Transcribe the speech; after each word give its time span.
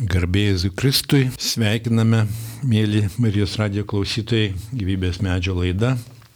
Garbėjai 0.00 0.70
Kristui, 0.72 1.26
sveikiname, 1.36 2.22
mėly 2.64 3.02
Marijos 3.20 3.58
radijo 3.60 3.84
klausytojai, 3.84 4.54
gyvybės 4.72 5.18
medžio 5.20 5.52
laida 5.58 5.90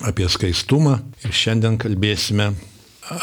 apie 0.04 0.26
skaistumą 0.28 0.98
ir 1.24 1.32
šiandien 1.32 1.78
kalbėsime 1.80 2.50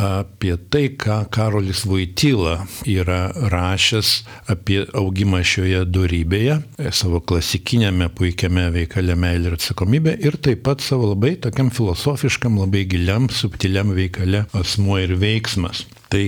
apie 0.01 0.55
tai, 0.73 0.88
ką 0.97 1.19
Karolis 1.33 1.83
Vaityla 1.85 2.55
yra 2.89 3.19
rašęs 3.54 4.15
apie 4.49 4.81
augimą 4.97 5.43
šioje 5.46 5.85
darybėje, 5.93 6.58
savo 6.89 7.21
klasikinėme 7.21 8.10
puikiame 8.17 8.65
veikale 8.73 9.13
meilė 9.13 9.51
ir 9.51 9.62
atsakomybė 9.62 10.17
ir 10.26 10.42
taip 10.42 10.65
pat 10.65 10.81
savo 10.81 11.13
labai 11.13 11.35
tokiam 11.37 11.69
filosofiškam, 11.69 12.58
labai 12.65 12.87
giliam, 12.89 13.29
subtiliam 13.29 13.94
veikale 13.94 14.47
asmuo 14.58 14.97
ir 15.05 15.19
veiksmas. 15.21 15.85
Tai 16.12 16.25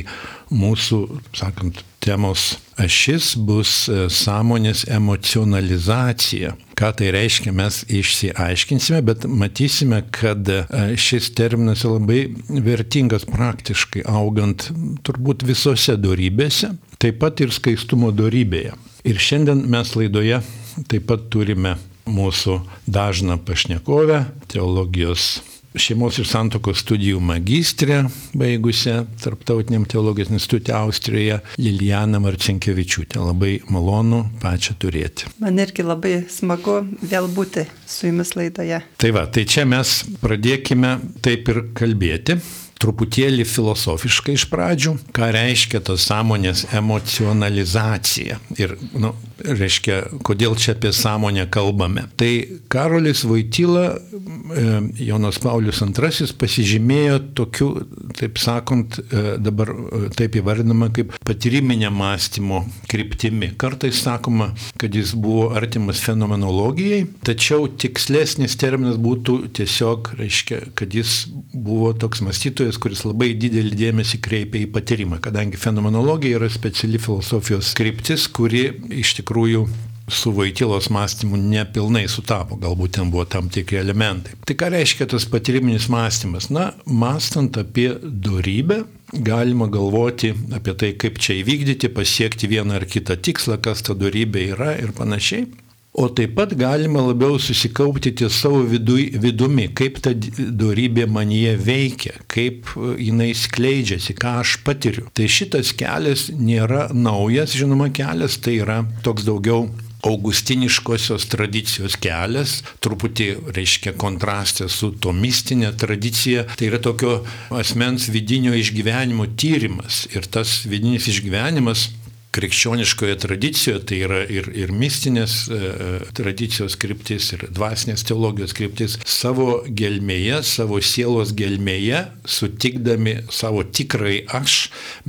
mūsų, 0.53 0.99
sakant, 1.35 1.81
temos 2.03 2.53
ašis 2.79 3.33
bus 3.35 3.87
e, 3.91 4.07
sąmonės 4.11 4.85
emocionalizacija. 4.91 6.53
Ką 6.79 6.89
tai 6.99 7.11
reiškia, 7.15 7.53
mes 7.55 7.81
išsiaiškinsime, 7.91 9.01
bet 9.05 9.27
matysime, 9.27 10.01
kad 10.15 10.47
e, 10.49 10.63
šis 10.99 11.31
terminas 11.37 11.85
labai 11.87 12.25
vertingas 12.63 13.27
praktiškai 13.29 14.05
augant 14.09 14.69
turbūt 15.03 15.45
visose 15.47 15.97
darybėse, 15.99 16.73
taip 17.03 17.19
pat 17.23 17.43
ir 17.43 17.53
skaistumo 17.55 18.13
darybėje. 18.15 18.75
Ir 19.03 19.19
šiandien 19.19 19.65
mes 19.67 19.95
laidoje 19.99 20.39
taip 20.87 21.09
pat 21.11 21.27
turime 21.33 21.75
mūsų 22.07 22.61
dažną 22.87 23.37
pašnekovę, 23.47 24.23
teologijos 24.51 25.41
šeimos 25.79 26.19
ir 26.21 26.27
santokos 26.29 26.81
studijų 26.83 27.19
magistrė, 27.23 28.03
baigusią 28.37 29.03
Tarptautiniam 29.23 29.85
teologijos 29.89 30.31
institutė 30.33 30.75
Austrijoje, 30.77 31.39
Liliana 31.61 32.21
Marcinkievičiūtė. 32.23 33.21
Labai 33.23 33.53
malonu 33.73 34.23
pačią 34.43 34.77
turėti. 34.81 35.29
Man 35.41 35.61
irgi 35.63 35.85
labai 35.85 36.15
smagu 36.31 36.81
vėl 37.01 37.29
būti 37.33 37.65
su 37.89 38.09
jumis 38.09 38.35
laidoje. 38.37 38.83
Tai 39.01 39.13
va, 39.15 39.25
tai 39.27 39.45
čia 39.49 39.65
mes 39.69 40.01
pradėkime 40.21 40.97
taip 41.25 41.49
ir 41.53 41.63
kalbėti 41.77 42.39
truputėlį 42.83 43.45
filosofiškai 43.47 44.37
iš 44.37 44.47
pradžių, 44.51 44.97
ką 45.15 45.29
reiškia 45.35 45.83
ta 45.87 45.97
sąmonės 45.99 46.67
emocionalizacija. 46.75 48.39
Ir, 48.59 48.75
nu, 48.93 49.13
reiškia, 49.43 49.99
kodėl 50.25 50.55
čia 50.59 50.73
apie 50.75 50.93
sąmonę 50.95 51.47
kalbame. 51.51 52.05
Tai 52.19 52.31
Karolis 52.71 53.23
Vaityla, 53.27 53.85
e, 53.93 54.65
Jonas 55.05 55.39
Paulius 55.39 55.81
II 55.83 56.29
pasižymėjo 56.39 57.19
tokiu, 57.37 57.69
taip 58.17 58.39
sakant, 58.41 58.99
e, 58.99 59.23
dabar 59.43 59.71
e, 59.73 60.03
taip 60.15 60.37
įvardinama 60.39 60.89
kaip 60.95 61.15
patyriminė 61.27 61.91
mąstymo 61.93 62.63
kryptimi. 62.91 63.53
Kartais 63.59 64.03
sakoma, 64.03 64.51
kad 64.81 64.95
jis 64.95 65.13
buvo 65.15 65.51
artimas 65.57 66.01
fenomenologijai, 66.03 67.05
tačiau 67.25 67.67
tikslesnis 67.67 68.57
terminas 68.59 68.99
būtų 69.01 69.39
tiesiog, 69.57 70.13
reiškia, 70.19 70.61
kad 70.77 70.93
jis 70.95 71.23
buvo 71.53 71.93
toks 71.97 72.23
mąstytojas, 72.25 72.72
mokytojas, 72.73 72.81
kuris 72.81 73.05
labai 73.05 73.33
didelį 73.37 73.75
dėmesį 73.77 74.19
kreipia 74.21 74.63
į 74.63 74.71
patyrimą, 74.73 75.19
kadangi 75.21 75.57
fenomenologija 75.57 76.37
yra 76.37 76.49
speciali 76.49 76.99
filosofijos 76.99 77.73
kryptis, 77.75 78.27
kuri 78.27 78.73
iš 78.89 79.15
tikrųjų 79.21 79.67
su 80.09 80.31
Vaitilos 80.31 80.89
mąstymu 80.89 81.37
nepilnai 81.37 82.07
sutapo, 82.09 82.57
galbūt 82.57 82.97
ten 82.97 83.09
buvo 83.09 83.25
tam 83.25 83.49
tikri 83.49 83.79
elementai. 83.79 84.35
Tai 84.45 84.55
ką 84.55 84.69
reiškia 84.73 85.07
tas 85.07 85.25
patyriminis 85.25 85.87
mąstymas? 85.89 86.49
Na, 86.49 86.73
mąstant 86.85 87.57
apie 87.57 87.95
darybę, 88.03 88.83
galima 89.13 89.67
galvoti 89.67 90.33
apie 90.53 90.73
tai, 90.75 90.93
kaip 90.97 91.19
čia 91.19 91.39
įvykdyti, 91.39 91.89
pasiekti 91.93 92.49
vieną 92.51 92.81
ar 92.81 92.85
kitą 92.85 93.15
tikslą, 93.15 93.61
kas 93.63 93.81
ta 93.81 93.95
darybė 93.95 94.49
yra 94.57 94.73
ir 94.75 94.91
panašiai. 94.91 95.47
O 95.93 96.07
taip 96.09 96.31
pat 96.33 96.55
galima 96.57 97.03
labiau 97.05 97.37
susikaupti 97.37 98.15
ties 98.17 98.33
savo 98.41 98.63
vidu, 98.65 98.95
vidumi, 99.21 99.67
kaip 99.77 99.99
ta 100.01 100.15
darybė 100.15 101.05
manyje 101.05 101.53
veikia, 101.61 102.15
kaip 102.33 102.71
e, 102.73 102.95
jinai 103.09 103.29
skleidžiasi, 103.37 104.15
ką 104.17 104.39
aš 104.41 104.55
patiriu. 104.65 105.05
Tai 105.13 105.29
šitas 105.29 105.69
kelias 105.77 106.31
nėra 106.33 106.87
naujas, 106.97 107.53
žinoma, 107.53 107.91
kelias, 107.93 108.39
tai 108.41 108.57
yra 108.63 108.81
toks 109.05 109.27
daugiau 109.29 109.67
augustiniškosios 110.03 111.29
tradicijos 111.31 111.95
kelias, 112.01 112.57
truputį 112.83 113.29
reiškia 113.55 113.93
kontrastė 113.93 114.67
su 114.73 114.91
to 114.97 115.13
mistinė 115.15 115.75
tradicija, 115.79 116.47
tai 116.57 116.71
yra 116.73 116.81
tokio 116.83 117.19
asmens 117.53 118.09
vidinio 118.11 118.57
išgyvenimo 118.57 119.29
tyrimas. 119.37 120.07
Ir 120.09 120.25
tas 120.25 120.63
vidinis 120.65 121.07
išgyvenimas 121.13 121.91
krikščioniškoje 122.33 123.17
tradicijoje, 123.23 123.81
tai 123.89 123.99
yra 124.07 124.21
ir, 124.25 124.49
ir 124.57 124.73
mistinės 124.73 125.35
e, 125.47 125.57
e, 125.57 125.89
tradicijos 126.17 126.77
kryptis, 126.81 127.29
ir 127.35 127.45
dvasinės 127.53 128.05
teologijos 128.09 128.55
kryptis, 128.57 128.97
savo 129.05 129.61
gelmėje, 129.67 130.41
savo 130.47 130.79
sielos 130.83 131.33
gelmėje, 131.37 132.03
sutikdami 132.25 133.19
savo 133.33 133.63
tikrai 133.63 134.23
aš, 134.39 134.57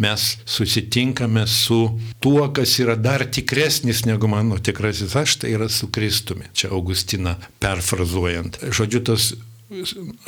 mes 0.01 0.27
susitinkame 0.45 1.47
su 1.51 1.81
tuo, 2.25 2.45
kas 2.55 2.77
yra 2.83 2.99
dar 3.01 3.25
tikresnis 3.25 4.05
negu 4.09 4.29
mano 4.31 4.61
tikrasis 4.61 5.17
aš, 5.19 5.39
tai 5.43 5.55
yra 5.57 5.71
su 5.73 5.91
Kristumi. 5.95 6.51
Čia 6.55 6.73
Augustina 6.77 7.39
perfrazuojant. 7.63 8.61
Žodžiu, 8.75 9.05
tas 9.09 9.33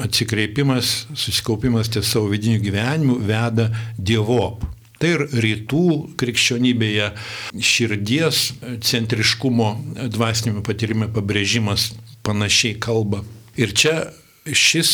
atsikreipimas, 0.03 1.06
susikaupimas 1.15 1.91
ties 1.93 2.09
savo 2.11 2.31
vidiniu 2.33 2.61
gyvenimu 2.62 3.19
veda 3.27 3.69
dievop. 3.99 4.65
Tai 5.01 5.11
ir 5.12 5.25
rytų 5.45 5.87
krikščionybėje 6.21 7.11
širdies 7.61 8.47
centriškumo 8.87 9.73
dvasinėme 10.15 10.62
patyrime 10.65 11.11
pabrėžimas 11.12 11.91
panašiai 12.27 12.79
kalba. 12.81 13.21
Ir 13.61 13.75
čia 13.77 13.95
šis 14.47 14.93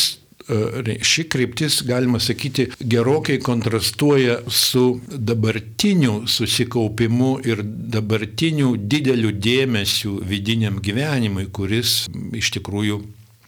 e, 0.51 0.97
ši 1.03 1.25
kryptis, 1.31 1.79
galima 1.87 2.19
sakyti, 2.19 2.67
gerokai 2.79 3.39
kontrastuoja 3.43 4.41
su 4.51 4.99
dabartiniu 5.07 6.25
susikaupimu 6.27 7.33
ir 7.47 7.63
dabartiniu 7.95 8.75
dideliu 8.77 9.31
dėmesiu 9.31 10.19
vidiniam 10.27 10.83
gyvenimui, 10.83 11.47
kuris 11.55 12.03
iš 12.35 12.51
tikrųjų 12.57 13.01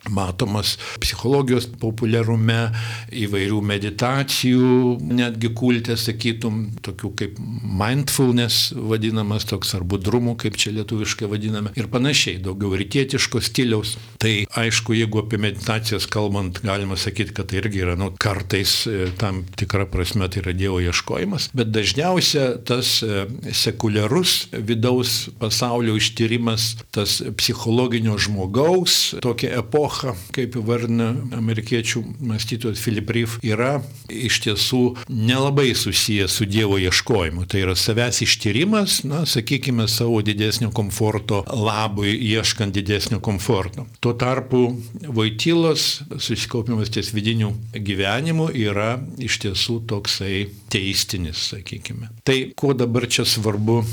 matomas 0.10 0.76
psichologijos 1.02 1.68
populiarume, 1.82 2.70
įvairių 3.16 3.62
meditacijų, 3.66 4.72
netgi 5.06 5.52
kultė, 5.58 5.98
sakytum, 6.00 6.62
tokių 6.86 7.12
kaip 7.20 7.40
mindfulness 7.40 8.74
vadinamas, 8.76 9.48
toks 9.50 9.76
ar 9.78 9.86
budrumų, 9.88 10.36
kaip 10.42 10.60
čia 10.60 10.74
lietuviškai 10.76 11.30
vadiname, 11.32 11.74
ir 11.80 11.90
panašiai, 11.92 12.40
daugiau 12.44 12.76
rytietiško 12.78 13.42
stiliaus. 13.44 13.96
Tai 14.22 14.34
aišku, 14.62 14.96
jeigu 14.98 15.24
apie 15.24 15.40
meditacijas 15.42 16.08
kalbant, 16.12 16.62
galima 16.66 16.98
sakyti, 17.00 17.36
kad 17.36 17.50
tai 17.52 17.62
irgi 17.62 17.84
yra, 17.86 17.98
nu, 18.00 18.12
kartais 18.22 18.78
e, 18.90 19.10
tam 19.20 19.44
tikra 19.58 19.88
prasme 19.92 20.30
tai 20.32 20.44
yra 20.44 20.56
Dievo 20.56 20.80
ieškojimas, 20.84 21.50
bet 21.58 21.72
dažniausia 21.76 22.48
tas 22.68 22.98
e, 23.04 23.26
sekuliarus 23.56 24.36
vidaus 24.56 25.16
pasaulio 25.42 25.96
ištyrimas, 26.00 26.76
tas 26.96 27.20
psichologinio 27.38 28.18
žmogaus, 28.22 29.16
tokia 29.24 29.60
epocha, 29.60 29.95
epocha, 29.96 30.16
kaip 30.36 30.56
vardina 30.66 31.14
amerikiečių 31.36 32.02
mąstytojas 32.26 32.80
Philip 32.82 33.10
Reef, 33.10 33.38
yra 33.44 33.82
iš 34.10 34.42
tiesų 34.44 34.82
nelabai 35.10 35.74
susijęs 35.76 36.36
su 36.36 36.46
Dievo 36.46 36.78
ieškojimu. 36.78 37.46
Tai 37.48 37.62
yra 37.64 37.76
savęs 37.76 38.22
ištyrimas, 38.26 39.04
na, 39.06 39.26
sakykime, 39.26 39.88
savo 39.88 40.22
didesnio 40.22 40.72
komforto 40.72 41.44
labui, 41.48 42.16
ieškant 42.32 42.74
didesnio 42.76 43.20
komforto. 43.20 43.88
Tuo 44.00 44.14
tarpu 44.14 44.66
Vaitylos 45.06 46.04
susikaupimas 46.18 46.92
ties 46.92 47.14
vidiniu 47.14 47.54
gyvenimu 47.74 48.50
yra 48.52 48.98
iš 49.20 49.40
tiesų 49.46 49.82
toksai 49.88 50.50
teistinis, 50.72 51.52
sakykime. 51.54 52.12
Tai 52.26 52.38
kuo 52.58 52.76
dabar 52.76 53.08
čia 53.08 53.26
svarbu 53.28 53.84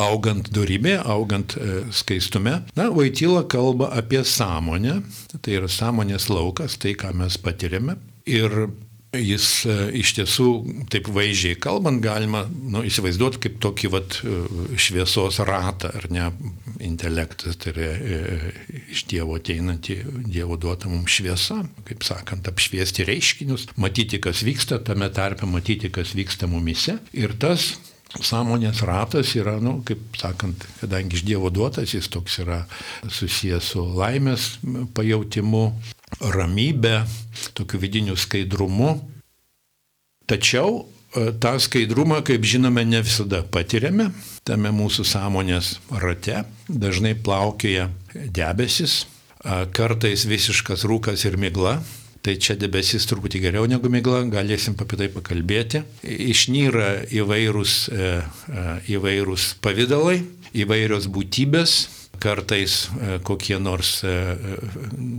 augant 0.00 0.48
durybė, 0.54 0.96
augant 1.04 1.56
e, 1.58 1.82
skaistume. 1.94 2.60
Na, 2.78 2.88
Vaityla 2.94 3.44
kalba 3.50 3.90
apie 3.96 4.24
sąmonę, 4.26 5.00
tai 5.40 5.58
yra 5.60 5.70
sąmonės 5.70 6.30
laukas, 6.32 6.78
tai 6.80 6.96
ką 6.98 7.14
mes 7.16 7.38
patiriame. 7.40 7.98
Ir 8.30 8.66
jis 9.14 9.46
e, 9.68 9.74
iš 10.00 10.14
tiesų, 10.16 10.48
taip 10.90 11.08
vaizdžiai 11.14 11.58
kalbant, 11.62 12.02
galima 12.02 12.44
nu, 12.48 12.82
įsivaizduoti 12.86 13.42
kaip 13.44 13.60
tokį 13.62 13.90
vat, 13.94 14.18
e, 14.26 14.40
šviesos 14.80 15.38
ratą, 15.46 15.92
ar 15.94 16.08
ne, 16.10 16.28
intelektas, 16.82 17.58
tai 17.62 17.74
yra 17.74 17.88
iš 18.90 19.06
Dievo 19.10 19.38
ateinanti, 19.38 20.00
Dievo 20.26 20.58
duota 20.60 20.90
mums 20.90 21.14
šviesa, 21.14 21.62
kaip 21.86 22.06
sakant, 22.06 22.50
apšviesti 22.50 23.06
reiškinius, 23.06 23.70
matyti, 23.78 24.22
kas 24.22 24.42
vyksta 24.46 24.82
tame 24.84 25.10
tarpe, 25.14 25.46
matyti, 25.50 25.92
kas 25.94 26.16
vyksta 26.18 26.50
mumise. 26.50 26.98
Ir 27.14 27.36
tas 27.38 27.74
sąmonės 28.22 28.82
ratas 28.86 29.34
yra, 29.38 29.56
nu, 29.62 29.78
kaip 29.86 30.18
sakant, 30.18 30.66
kadangi 30.80 31.18
iš 31.18 31.24
Dievo 31.26 31.50
duotas, 31.50 31.94
jis 31.96 32.08
toks 32.12 32.38
yra 32.44 32.62
susijęs 33.10 33.72
su 33.74 33.84
laimės 33.98 34.54
pajautimu, 34.94 35.64
ramybė, 36.34 37.00
tokiu 37.58 37.80
vidiniu 37.82 38.16
skaidrumu. 38.18 38.96
Tačiau 40.30 40.84
tą 41.40 41.56
skaidrumą, 41.60 42.22
kaip 42.26 42.44
žinome, 42.46 42.84
ne 42.86 43.02
visada 43.04 43.42
patiriame. 43.42 44.10
Tame 44.44 44.70
mūsų 44.74 45.06
sąmonės 45.08 45.78
rate 46.02 46.44
dažnai 46.68 47.14
plaukioja 47.14 47.88
debesis, 48.14 49.04
kartais 49.74 50.26
visiškas 50.28 50.86
rūkas 50.88 51.26
ir 51.28 51.38
migla. 51.40 51.78
Tai 52.24 52.38
čia 52.40 52.54
debesis 52.56 53.04
truputį 53.04 53.42
geriau 53.42 53.66
negu 53.68 53.90
migla, 53.92 54.22
galėsim 54.32 54.78
apie 54.80 54.96
tai 54.96 55.10
pakalbėti. 55.12 55.82
Išnyra 56.08 57.04
įvairūs, 57.12 57.74
e, 57.92 58.06
e, 58.48 58.62
įvairūs 58.96 59.50
pavydalai, 59.64 60.22
įvairios 60.56 61.10
būtybės, 61.12 61.74
kartais 62.20 62.88
e, 62.88 63.18
kokie 63.24 63.58
nors 63.62 64.02
e, 64.04 64.12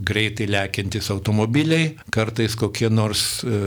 greitai 0.05 0.47
lekiantis 0.49 1.09
automobiliai, 1.13 1.95
kartais 2.13 2.55
kokie 2.59 2.89
nors 2.93 3.43
e, 3.43 3.59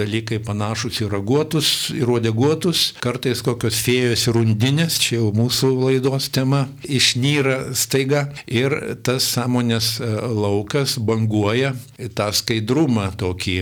dalykai 0.00 0.40
panašus 0.44 1.02
į 1.04 1.10
raguotus, 1.12 1.70
į 1.96 2.04
ruodeguotus, 2.08 2.84
kartais 3.02 3.42
kokios 3.46 3.80
fėjos 3.84 4.26
ir 4.28 4.38
rundinės, 4.38 5.00
čia 5.02 5.20
jau 5.20 5.30
mūsų 5.36 5.72
laidos 5.78 6.30
tema, 6.34 6.66
išnyra 6.84 7.74
staiga 7.78 8.28
ir 8.46 8.76
tas 9.06 9.28
sąmonės 9.34 9.96
laukas 10.00 10.98
banguoja 10.98 11.74
tą 12.16 12.30
skaidrumą, 12.36 13.10
tokį 13.20 13.58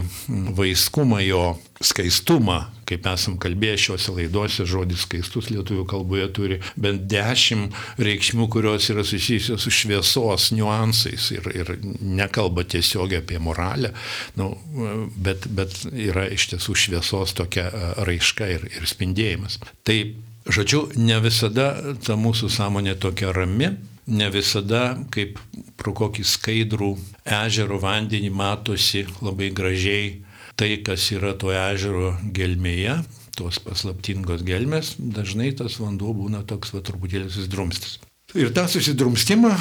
vaiskumą 0.58 1.22
jo 1.26 1.44
skaistumą, 1.84 2.58
kaip 2.88 3.06
esam 3.06 3.36
kalbėję 3.40 3.78
šiuose 3.84 4.14
laiduose, 4.16 4.66
žodis 4.68 5.04
skaistus 5.06 5.50
lietuvių 5.52 5.84
kalboje 5.88 6.28
turi 6.34 6.58
bent 6.80 7.04
dešimt 7.10 7.76
reikšmių, 8.02 8.48
kurios 8.50 8.88
yra 8.92 9.04
susijusios 9.06 9.62
su 9.62 9.72
šviesos 9.74 10.50
niuansais 10.56 11.30
ir, 11.36 11.50
ir 11.54 11.74
nekalba 12.02 12.64
tiesiogiai 12.66 13.22
apie 13.22 13.38
moralę, 13.42 13.92
nu, 14.40 14.50
bet, 15.16 15.46
bet 15.54 15.84
yra 15.92 16.26
iš 16.34 16.50
tiesų 16.54 16.78
šviesos 16.86 17.36
tokia 17.38 17.68
raiška 18.08 18.48
ir, 18.56 18.66
ir 18.74 18.88
spindėjimas. 18.88 19.60
Tai, 19.86 19.98
žodžiu, 20.50 20.88
ne 20.98 21.20
visada 21.22 21.70
ta 22.04 22.18
mūsų 22.18 22.50
sąmonė 22.58 22.98
tokia 22.98 23.30
rami, 23.36 23.76
ne 24.08 24.30
visada 24.32 24.96
kaip 25.14 25.38
pro 25.78 25.92
kokį 25.94 26.24
skaidrų 26.26 26.94
ežero 27.44 27.78
vandenį 27.82 28.32
matosi 28.34 29.04
labai 29.20 29.52
gražiai 29.54 30.16
tai, 30.58 30.74
kas 30.82 31.06
yra 31.14 31.34
to 31.38 31.52
ežero 31.54 32.16
gelmėje, 32.34 32.98
tos 33.38 33.60
paslaptingos 33.62 34.42
gelmės, 34.46 34.96
dažnai 34.98 35.52
tas 35.56 35.78
vanduo 35.78 36.12
būna 36.18 36.42
toks 36.48 36.74
va 36.74 36.82
truputėlį 36.84 37.30
susidrumstis. 37.30 37.98
Ir 38.36 38.50
tą 38.52 38.66
susidrumstimą 38.68 39.54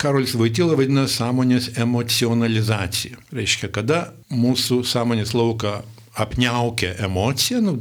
Karolis 0.00 0.34
Vaitila 0.36 0.74
vadina 0.76 1.06
sąmonės 1.08 1.70
emocionalizacija. 1.80 3.16
Reiškia, 3.32 3.70
kada 3.72 4.00
mūsų 4.28 4.82
sąmonės 4.84 5.32
lauką 5.32 5.78
apniaukia 6.18 6.94
emocija, 7.04 7.60
nu, 7.62 7.76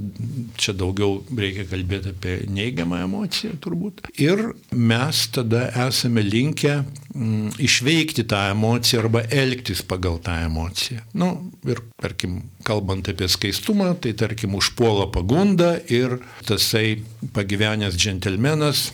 čia 0.60 0.74
daugiau 0.78 1.24
reikia 1.38 1.66
kalbėti 1.70 2.14
apie 2.14 2.36
neigiamą 2.54 3.02
emociją 3.08 3.58
turbūt. 3.64 4.04
Ir 4.22 4.52
mes 4.76 5.24
tada 5.34 5.66
esame 5.88 6.22
linkę 6.26 6.76
mm, 6.84 7.58
išveikti 7.66 8.28
tą 8.30 8.44
emociją 8.54 9.04
arba 9.06 9.24
elgtis 9.34 9.82
pagal 9.82 10.20
tą 10.26 10.38
emociją. 10.46 11.02
Nu, 11.18 11.32
ir 11.66 11.82
tarkim, 12.02 12.42
kalbant 12.68 13.10
apie 13.10 13.30
skaistumą, 13.32 13.96
tai 14.04 14.14
tarkim 14.18 14.54
užpuola 14.60 15.10
pagunda 15.14 15.76
ir 15.90 16.20
tasai 16.46 17.00
pagyvenęs 17.34 17.98
džentelmenas 17.98 18.90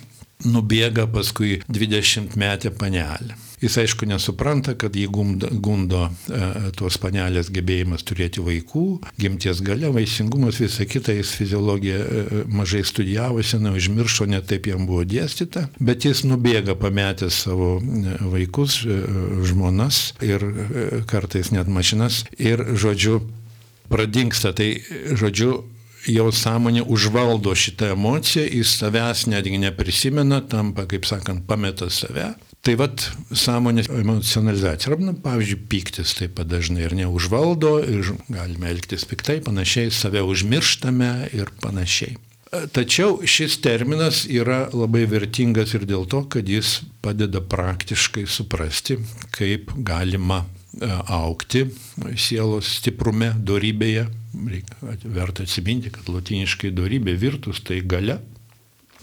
nubėga 0.45 1.09
paskui 1.11 1.59
20 1.67 2.35
metę 2.39 2.71
panelę. 2.71 3.35
Jis 3.61 3.77
aišku 3.79 4.07
nesupranta, 4.09 4.73
kad 4.79 4.95
jį 4.95 5.05
gundo, 5.11 5.49
gundo 5.51 6.01
e, 6.09 6.71
tos 6.75 6.97
panelės 7.01 7.51
gebėjimas 7.55 8.03
turėti 8.07 8.43
vaikų, 8.43 8.85
gimties 9.21 9.61
gale, 9.65 9.89
vaisingumas, 9.95 10.59
visa 10.59 10.87
kita, 10.89 11.15
jis 11.15 11.31
fiziologiją 11.39 11.99
e, 12.01 12.41
mažai 12.51 12.83
studijavosi, 12.87 13.61
neužmiršo, 13.63 14.27
net 14.31 14.49
taip 14.51 14.67
jam 14.71 14.87
buvo 14.89 15.05
dėstyta, 15.07 15.69
bet 15.79 16.07
jis 16.07 16.25
nubėga 16.27 16.75
pametęs 16.79 17.45
savo 17.45 17.77
e, 17.79 18.17
vaikus, 18.33 18.81
e, 18.83 18.99
žmonas 19.47 20.01
ir 20.25 20.43
e, 20.43 20.89
kartais 21.07 21.53
net 21.55 21.71
mašinas 21.71 22.25
ir, 22.35 22.61
žodžiu, 22.75 23.21
pradingsta. 23.89 24.51
Tai, 24.55 24.67
žodžiu, 25.15 25.61
jo 26.11 26.27
sąmonė 26.33 26.83
užvaldo 26.91 27.55
šitą 27.57 27.93
emociją, 27.95 28.45
jis 28.59 28.75
savęs 28.81 29.25
netgi 29.31 29.61
neprisimena, 29.61 30.41
tampa, 30.49 30.85
kaip 30.89 31.07
sakant, 31.07 31.45
pameta 31.47 31.89
save 31.89 32.33
Tai 32.65 32.73
vad 32.81 33.03
sąmonės 33.29 33.91
emocionalizacija. 33.93 34.89
Arba, 34.95 35.13
pavyzdžiui, 35.21 35.59
pyktis 35.69 36.15
taip 36.17 36.31
pat 36.39 36.49
dažnai 36.49 36.87
ir 36.87 36.95
neužvaldo, 36.97 37.75
ir 37.85 38.15
galime 38.25 38.71
elgtis 38.73 39.05
piktai, 39.05 39.37
panašiai, 39.45 39.91
save 39.93 40.23
užmirštame 40.25 41.11
ir 41.37 41.51
panašiai. 41.61 42.15
Tačiau 42.73 43.19
šis 43.27 43.59
terminas 43.61 44.23
yra 44.31 44.63
labai 44.73 45.03
vertingas 45.11 45.75
ir 45.77 45.85
dėl 45.85 46.07
to, 46.09 46.23
kad 46.31 46.49
jis 46.49 46.79
padeda 47.05 47.43
praktiškai 47.43 48.25
suprasti, 48.31 48.97
kaip 49.35 49.69
galima 49.85 50.41
e, 50.41 50.89
aukti 50.89 51.67
sielos 52.17 52.71
stiprume, 52.79 53.33
dorybėje. 53.45 54.07
Reikia 54.55 55.13
verta 55.13 55.45
atsiminti, 55.45 55.93
kad 55.93 56.09
latiniškai 56.09 56.73
dorybė 56.73 57.13
virtus 57.19 57.61
tai 57.65 57.83
gale, 57.85 58.21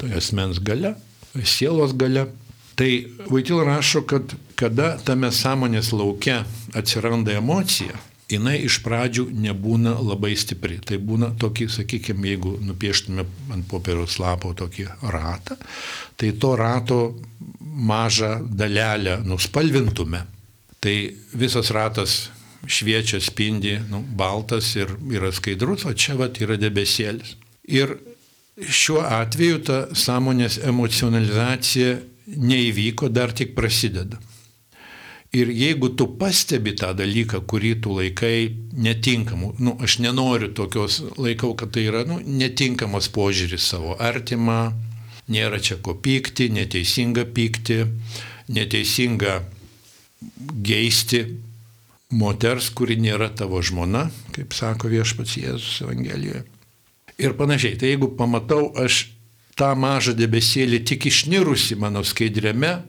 tai 0.00 0.14
asmens 0.18 0.58
gale, 0.58 0.96
sielos 1.44 1.94
gale. 1.94 2.26
Tai 2.82 3.06
Vaitil 3.30 3.60
rašo, 3.62 4.00
kad 4.02 4.32
kada 4.58 4.96
tame 5.06 5.28
sąmonės 5.30 5.92
laukia 5.94 6.40
atsiranda 6.74 7.36
emocija, 7.38 7.94
jinai 8.26 8.56
iš 8.66 8.80
pradžių 8.82 9.28
nebūna 9.44 9.92
labai 10.02 10.32
stipri. 10.34 10.80
Tai 10.82 10.98
būna 10.98 11.28
tokį, 11.38 11.68
sakykime, 11.76 12.32
jeigu 12.32 12.56
nupieštume 12.66 13.22
ant 13.54 13.68
popieriaus 13.70 14.18
lapo 14.18 14.50
tokį 14.58 14.88
ratą, 15.14 15.60
tai 16.18 16.32
to 16.42 16.52
rato 16.58 17.00
mažą 17.62 18.34
dalelę 18.50 19.20
nuspalvintume. 19.30 20.26
Tai 20.82 20.98
visas 21.38 21.70
ratas 21.70 22.18
šviečia, 22.66 23.22
spindi, 23.22 23.78
nu, 23.94 24.02
baltas 24.02 24.74
ir 24.74 24.90
yra 25.06 25.30
skaidrus, 25.30 25.86
o 25.86 25.94
čia 25.94 26.18
vat 26.18 26.42
yra 26.42 26.58
debesėlis. 26.58 27.36
Ir 27.70 27.94
šiuo 28.58 29.06
atveju 29.06 29.68
ta 29.70 29.84
sąmonės 29.94 30.64
emocionalizacija 30.66 32.00
neįvyko, 32.36 33.08
dar 33.12 33.32
tik 33.36 33.56
prasideda. 33.56 34.20
Ir 35.32 35.48
jeigu 35.48 35.88
tu 35.96 36.10
pastebi 36.20 36.74
tą 36.76 36.90
dalyką, 36.92 37.40
kurį 37.48 37.72
tu 37.80 37.94
laikai 37.96 38.50
netinkamu, 38.76 39.54
nu, 39.64 39.72
aš 39.80 39.96
nenoriu 40.04 40.50
tokios, 40.52 40.98
laikau, 41.16 41.54
kad 41.56 41.72
tai 41.72 41.86
yra 41.88 42.02
nu, 42.04 42.18
netinkamas 42.20 43.08
požiūris 43.14 43.70
savo 43.72 43.96
artimą, 43.96 44.74
nėra 45.32 45.60
čia 45.62 45.78
ko 45.80 45.94
pykti, 45.96 46.50
neteisinga 46.52 47.24
pykti, 47.32 47.78
neteisinga 48.52 49.38
geisti 50.68 51.24
moters, 52.12 52.68
kuri 52.76 52.98
nėra 53.00 53.30
tavo 53.32 53.62
žmona, 53.64 54.10
kaip 54.36 54.52
sako 54.52 54.92
viešpats 54.92 55.38
Jėzus 55.40 55.80
Evangelijoje. 55.86 56.44
Ir 57.22 57.36
panašiai. 57.38 57.78
Tai 57.80 57.88
jeigu 57.88 58.12
pamatau 58.18 58.68
aš 58.76 59.06
tą 59.62 59.72
mažą 59.78 60.16
debesėlį 60.18 60.82
tik 60.90 61.06
išnirusi 61.06 61.78
mano 61.78 62.02
skaidriame 62.02 62.80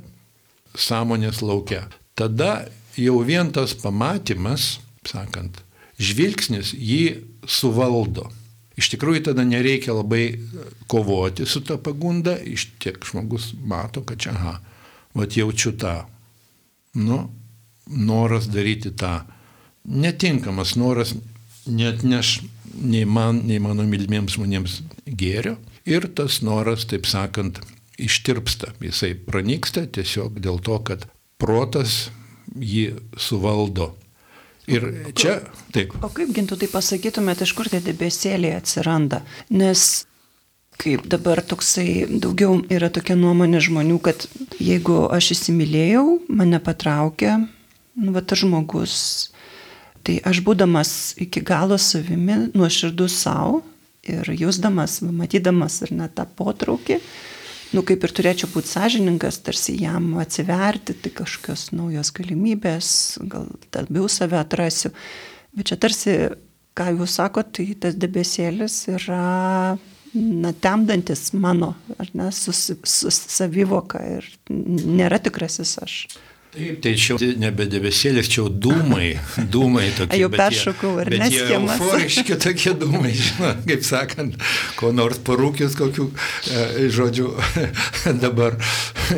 sąmonės 0.74 1.44
laukia. 1.46 1.86
Tada 2.18 2.66
jau 2.98 3.20
vien 3.26 3.52
tas 3.54 3.76
pamatymas, 3.78 4.80
sakant, 5.06 5.60
žvilgsnis 6.02 6.74
jį 6.74 7.22
suvaldo. 7.46 8.30
Iš 8.74 8.90
tikrųjų 8.96 9.28
tada 9.30 9.46
nereikia 9.46 9.94
labai 9.94 10.40
kovoti 10.90 11.46
su 11.46 11.62
ta 11.62 11.78
pagunda, 11.78 12.34
iš 12.42 12.72
tiek 12.82 12.98
žmogus 13.06 13.52
mato, 13.62 14.02
kad 14.02 14.24
čia, 14.26 14.34
aha, 14.34 14.56
vat 15.14 15.38
jaučiu 15.38 15.76
tą, 15.78 16.00
nu, 16.98 17.28
noras 17.86 18.50
daryti 18.50 18.90
tą. 18.98 19.20
Netinkamas 19.86 20.74
noras 20.80 21.14
net 21.70 22.02
neš 22.02 22.40
nei 22.74 23.06
man, 23.06 23.44
nei 23.46 23.62
mano 23.62 23.86
mylimiems 23.86 24.40
žmonėms 24.40 24.80
gėrio, 25.06 25.60
ir 25.86 26.08
tas 26.16 26.42
noras, 26.46 26.88
taip 26.90 27.08
sakant, 27.10 27.60
ištirpsta. 28.02 28.74
Jisai 28.84 29.14
pranyksta 29.16 29.86
tiesiog 29.88 30.40
dėl 30.44 30.62
to, 30.64 30.80
kad 30.88 31.06
protas 31.42 32.08
jį 32.54 32.94
suvaldo. 33.20 33.94
Ir 34.70 34.86
čia 35.20 35.42
taip. 35.76 35.98
O 36.00 36.10
kaip 36.14 36.32
gintų 36.32 36.56
tai 36.62 36.70
pasakytumėte, 36.72 37.44
iš 37.44 37.52
kur 37.58 37.68
tie 37.68 37.82
debesėliai 37.84 38.56
atsiranda? 38.62 39.20
Nes 39.52 40.06
kaip 40.80 41.04
dabar 41.12 41.42
toksai, 41.44 42.06
daugiau 42.08 42.62
yra 42.72 42.90
tokia 42.94 43.18
nuomonė 43.20 43.60
žmonių, 43.64 44.00
kad 44.04 44.26
jeigu 44.64 45.04
aš 45.14 45.34
įsimylėjau, 45.36 46.06
mane 46.32 46.60
patraukia, 46.64 47.38
nu, 48.00 48.14
va 48.16 48.24
tas 48.24 48.42
žmogus, 48.42 48.96
tai 50.04 50.18
aš 50.26 50.42
būdamas 50.48 51.14
iki 51.22 51.44
galo 51.46 51.78
savimi, 51.80 52.48
nuoširdus 52.56 53.20
savo, 53.26 53.62
ir 54.04 54.34
jausdamas, 54.38 55.00
matydamas 55.06 55.82
ir 55.86 55.94
net 55.96 56.16
tą 56.18 56.26
potraukį, 56.38 57.00
nu 57.74 57.84
kaip 57.88 58.04
ir 58.06 58.14
turėčiau 58.16 58.50
būti 58.54 58.74
sąžininkas, 58.74 59.40
tarsi 59.46 59.76
jam 59.82 60.12
atsiverti, 60.22 60.96
tai 61.00 61.14
kažkokios 61.16 61.72
naujos 61.74 62.14
galimybės, 62.16 62.90
gal 63.32 63.48
labiau 63.76 64.10
save 64.12 64.38
atrasiu. 64.42 64.94
Bet 65.54 65.72
čia 65.72 65.80
tarsi 65.82 66.18
ką 66.78 66.90
jūs 66.98 67.18
sakote, 67.20 67.62
tai 67.62 67.80
tas 67.80 67.98
debesėlis 67.98 68.78
yra 68.94 69.24
na, 70.14 70.54
temdantis 70.54 71.32
mano, 71.34 71.74
ar 71.98 72.10
ne, 72.18 72.30
su, 72.34 72.54
su 72.54 73.12
savivoka 73.14 74.02
ir 74.18 74.30
nėra 74.50 75.22
tikrasis 75.24 75.78
aš. 75.82 75.98
Taip, 76.54 76.82
tai 76.86 76.92
čia 77.02 77.16
nebe 77.42 77.66
debesėlis, 77.66 78.28
čia 78.30 78.44
dūmai, 78.46 79.08
dūmai 79.54 79.88
tokie. 79.98 80.20
Jau 80.22 80.30
peršokau, 80.30 80.92
ar 81.02 81.10
ne? 81.10 81.30
Euforiški 81.58 82.38
tokie 82.44 82.76
dūmai, 82.78 83.10
žinot, 83.24 83.64
kaip 83.66 83.88
sakant, 83.88 84.38
ko 84.78 84.92
nors 84.94 85.18
parūkis 85.26 85.74
kokių 85.80 86.06
e, 86.14 86.86
žodžių 86.94 87.32
dabar, 88.24 88.60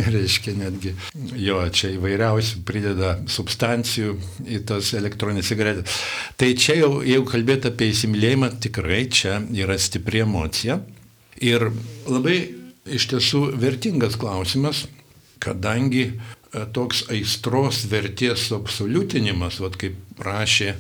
reiškia 0.07 0.55
netgi, 0.61 0.95
jo, 1.35 1.59
čia 1.75 1.91
įvairiausių 1.97 2.63
prideda 2.67 3.17
substancijų 3.27 4.15
į 4.55 4.63
tas 4.71 4.93
elektroninės 4.95 5.51
cigaretės. 5.51 5.99
Tai 6.39 6.53
čia 6.55 6.79
jau, 6.85 6.91
jeigu 7.03 7.27
kalbėt 7.35 7.67
apie 7.67 7.91
įsimylėjimą, 7.91 8.53
tikrai 8.63 9.05
čia 9.11 9.41
yra 9.51 9.75
stipri 9.75 10.23
emocija. 10.23 10.79
Ir 11.43 11.67
labai 12.07 12.37
iš 12.87 13.09
tiesų 13.11 13.49
vertingas 13.59 14.15
klausimas, 14.21 14.85
kadangi 15.43 16.13
toks 16.75 17.05
aistros 17.11 17.83
vertės 17.91 18.47
absoliutinimas, 18.55 19.59
vad 19.63 19.75
kaip 19.81 19.97
prašė 20.19 20.75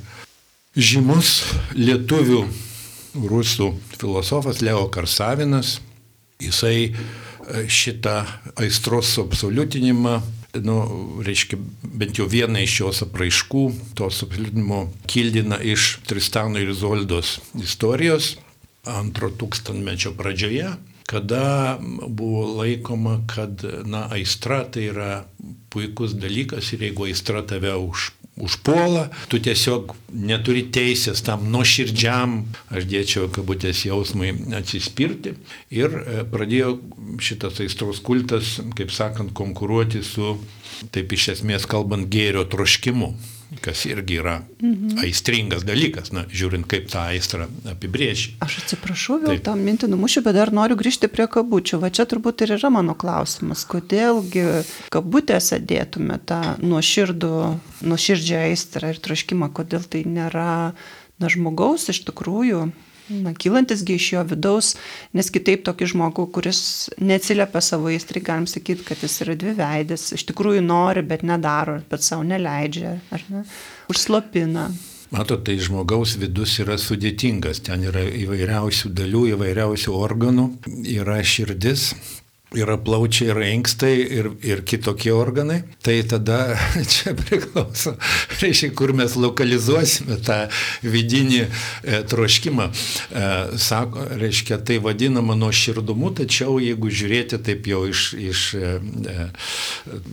žymus 0.75 1.41
lietuvių 1.75 2.43
rusų 3.15 3.71
filosofas 3.95 4.61
Leo 4.63 4.87
Karsavinas, 4.91 5.79
jisai 6.43 6.91
e, 6.91 6.93
šitą 7.71 8.17
aistros 8.59 9.13
absoliutinimą, 9.21 10.15
nu, 10.63 10.77
reiškia, 11.23 11.59
bent 11.83 12.19
jau 12.19 12.27
vieną 12.31 12.63
iš 12.63 12.79
jos 12.81 13.03
apraiškų, 13.05 13.65
to 13.95 14.07
absoliutinimo 14.07 14.85
kildina 15.11 15.59
iš 15.59 15.97
Tristano 16.07 16.61
ir 16.61 16.71
Izoldos 16.75 17.37
istorijos 17.59 18.35
antro 18.85 19.31
tūkstantmečio 19.33 20.13
pradžioje, 20.15 20.75
kada 21.05 21.77
buvo 22.07 22.45
laikoma, 22.57 23.19
kad 23.29 23.63
na, 23.85 24.07
aistra 24.11 24.63
tai 24.63 24.89
yra 24.89 25.25
puikus 25.69 26.15
dalykas 26.17 26.73
ir 26.73 26.87
jeigu 26.87 27.05
aistra 27.05 27.43
tave 27.45 27.75
už, 27.77 28.09
užpuola, 28.41 29.09
tu 29.31 29.39
tiesiog 29.39 29.93
neturi 30.11 30.65
teisės 30.73 31.21
tam 31.25 31.45
nuoširdžiam, 31.53 32.39
aš 32.73 32.87
dėčiau 32.89 33.29
kabutės 33.31 33.85
jausmai 33.85 34.33
atsispirti. 34.57 35.35
Ir 35.75 35.93
e, 36.01 36.25
pradėjo 36.31 36.75
šitas 37.23 37.61
aistros 37.63 38.01
kultas, 38.03 38.57
kaip 38.75 38.91
sakant, 38.95 39.35
konkuruoti 39.37 40.03
su, 40.03 40.35
taip 40.95 41.13
iš 41.15 41.35
esmės 41.37 41.69
kalbant, 41.69 42.09
gėrio 42.11 42.47
troškimu 42.49 43.13
kas 43.61 43.85
irgi 43.85 44.19
yra 44.21 44.35
mhm. 44.61 44.97
aistringas 45.05 45.65
dalykas, 45.67 46.11
na, 46.15 46.25
žiūrint, 46.31 46.67
kaip 46.69 46.87
tą 46.91 47.05
aistrą 47.11 47.47
apibrėži. 47.71 48.35
Aš 48.45 48.59
atsiprašau, 48.63 49.19
vėl 49.23 49.39
tą 49.45 49.55
mintį 49.59 49.89
numušiu, 49.91 50.23
bet 50.25 50.37
dar 50.37 50.51
noriu 50.55 50.77
grįžti 50.79 51.09
prie 51.11 51.27
kabučių. 51.31 51.79
Va 51.83 51.91
čia 51.93 52.07
turbūt 52.09 52.45
ir 52.45 52.55
yra 52.57 52.71
mano 52.73 52.97
klausimas, 52.97 53.65
kodėlgi 53.69 54.65
kabutėse 54.93 55.61
dėtume 55.61 56.19
tą 56.25 56.41
nuoširdų, 56.63 57.35
nuoširdžią 57.85 58.45
aistrą 58.49 58.93
ir 58.93 59.01
troškimą, 59.05 59.51
kodėl 59.55 59.85
tai 59.85 60.05
nėra 60.09 60.49
na, 61.21 61.31
žmogaus 61.31 61.89
iš 61.93 62.03
tikrųjų 62.09 62.67
na, 63.09 63.33
kylantisgi 63.37 63.97
iš 63.99 64.07
jo 64.15 64.23
vidaus, 64.29 64.73
nes 65.15 65.29
kitaip 65.33 65.65
tokį 65.67 65.91
žmogų, 65.93 66.27
kuris 66.35 66.61
neatsiliepia 67.01 67.61
savo 67.63 67.91
įstrai, 67.93 68.23
galim 68.25 68.49
sakyti, 68.49 68.85
kad 68.87 69.03
jis 69.05 69.19
yra 69.25 69.37
dviveidės, 69.39 70.09
iš 70.17 70.25
tikrųjų 70.31 70.63
nori, 70.65 71.05
bet 71.05 71.25
nedaro, 71.27 71.79
bet 71.91 72.05
savo 72.05 72.25
neleidžia, 72.27 72.97
ar 73.13 73.25
ne, 73.29 73.45
užslopina. 73.91 74.69
Matot, 75.13 75.43
tai 75.45 75.59
žmogaus 75.61 76.15
vidus 76.19 76.57
yra 76.63 76.79
sudėtingas, 76.81 77.61
ten 77.63 77.85
yra 77.85 78.01
įvairiausių 78.25 78.89
dalių, 78.97 79.21
įvairiausių 79.35 79.93
organų, 79.95 80.47
yra 80.95 81.19
širdis, 81.21 81.91
yra 82.55 82.77
plaučiai 82.81 83.31
ir 83.33 83.41
inkstai 83.49 83.93
ir, 83.99 84.29
ir 84.45 84.63
kitokie 84.67 85.13
organai, 85.13 85.61
tai 85.83 85.97
tada 86.07 86.55
čia 86.93 87.15
priklauso, 87.17 87.95
reiškia, 88.41 88.71
kur 88.77 88.93
mes 88.97 89.15
lokalizuosime 89.19 90.17
tą 90.25 90.37
vidinį 90.83 91.41
e, 91.43 92.01
troškimą. 92.09 92.67
E, 92.69 93.27
sako, 93.61 94.07
reiškia, 94.21 94.59
tai 94.65 94.79
vadinama 94.83 95.37
nuo 95.39 95.51
širdumu, 95.55 96.11
tačiau 96.17 96.57
jeigu 96.63 96.91
žiūrėti 96.91 97.41
taip 97.45 97.69
jau 97.69 97.83
iš, 97.89 98.05
iš 98.19 98.43
e, 98.57 98.73
e, 99.15 99.29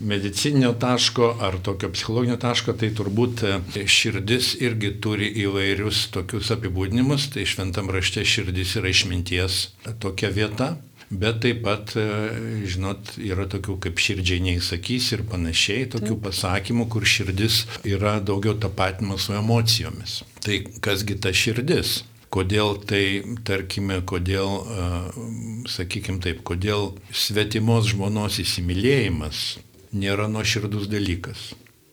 medicinio 0.02 0.72
taško 0.78 1.34
ar 1.42 1.58
tokio 1.64 1.92
psichologinio 1.94 2.38
taško, 2.42 2.76
tai 2.78 2.92
turbūt 2.96 3.44
e, 3.46 3.86
širdis 3.86 4.54
irgi 4.62 4.94
turi 5.02 5.30
įvairius 5.46 6.06
tokius 6.14 6.52
apibūdinimus, 6.56 7.30
tai 7.34 7.46
šventam 7.48 7.90
rašte 7.92 8.24
širdis 8.26 8.76
yra 8.80 8.92
išminties 8.92 9.62
tokia 10.02 10.32
vieta 10.32 10.74
Bet 11.12 11.42
taip 11.44 11.60
pat, 11.66 11.92
e, 12.00 12.04
žinot, 12.64 13.18
yra 13.20 13.44
tokių 13.50 13.74
kaip 13.84 14.00
širdžiai 14.00 14.40
neįsakys 14.46 15.10
ir 15.12 15.24
panašiai, 15.28 15.84
tokių 15.92 16.14
taip. 16.14 16.22
pasakymų, 16.24 16.86
kur 16.88 17.04
širdis 17.04 17.66
yra 17.84 18.14
daugiau 18.24 18.54
tapatima 18.56 19.18
su 19.20 19.36
emocijomis. 19.36 20.22
Tai 20.40 20.56
kasgi 20.80 21.18
ta 21.20 21.34
širdis? 21.36 22.00
Kodėl 22.32 22.78
tai, 22.88 23.04
tarkime, 23.44 24.00
kodėl, 24.08 24.62
e, 24.64 24.86
sakykime 25.68 26.22
taip, 26.24 26.40
kodėl 26.48 26.94
svetimos 27.12 27.92
žmonos 27.92 28.40
įsimylėjimas 28.40 29.60
nėra 29.92 30.30
nuoširdus 30.32 30.88
dalykas. 30.88 31.50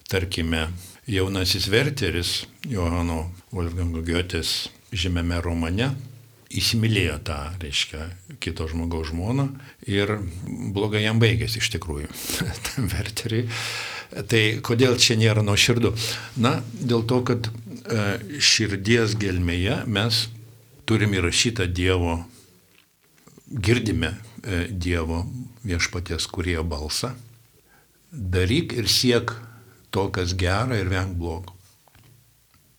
Tarkime, 0.07 0.69
jaunasis 1.11 1.67
Verteris, 1.67 2.45
Johano 2.63 3.25
Wolfgango 3.51 3.99
Goetės 3.99 4.69
žymiame 4.95 5.41
romane, 5.43 5.91
įsimylėjo 6.49 7.19
tą, 7.27 7.37
reiškia, 7.61 8.07
kito 8.41 8.65
žmogaus 8.69 9.11
žmoną 9.11 9.49
ir 9.89 10.15
blogai 10.73 11.03
jam 11.03 11.21
baigėsi 11.21 11.61
iš 11.61 11.69
tikrųjų, 11.75 12.09
tam 12.69 12.89
verteriai. 12.89 13.49
Tai 14.09 14.41
kodėl 14.65 14.97
čia 14.97 15.19
nėra 15.21 15.43
nuo 15.45 15.53
širdų? 15.53 15.93
Na, 16.41 16.55
dėl 16.73 17.03
to, 17.05 17.21
kad 17.27 17.51
e, 17.51 18.39
širdies 18.41 19.13
gelmėje 19.21 19.83
mes 19.85 20.23
turim 20.89 21.13
įrašytą 21.13 21.67
Dievo, 21.69 22.23
girdime 23.45 24.15
e, 24.41 24.65
Dievo 24.73 25.27
viešpaties 25.61 26.25
kurie 26.33 26.57
balsą. 26.65 27.13
Daryk 28.09 28.73
ir 28.73 28.89
siek 28.89 29.35
to, 29.93 30.09
kas 30.09 30.33
gera 30.33 30.79
ir 30.79 30.89
venk 30.89 31.13
blogo. 31.19 31.53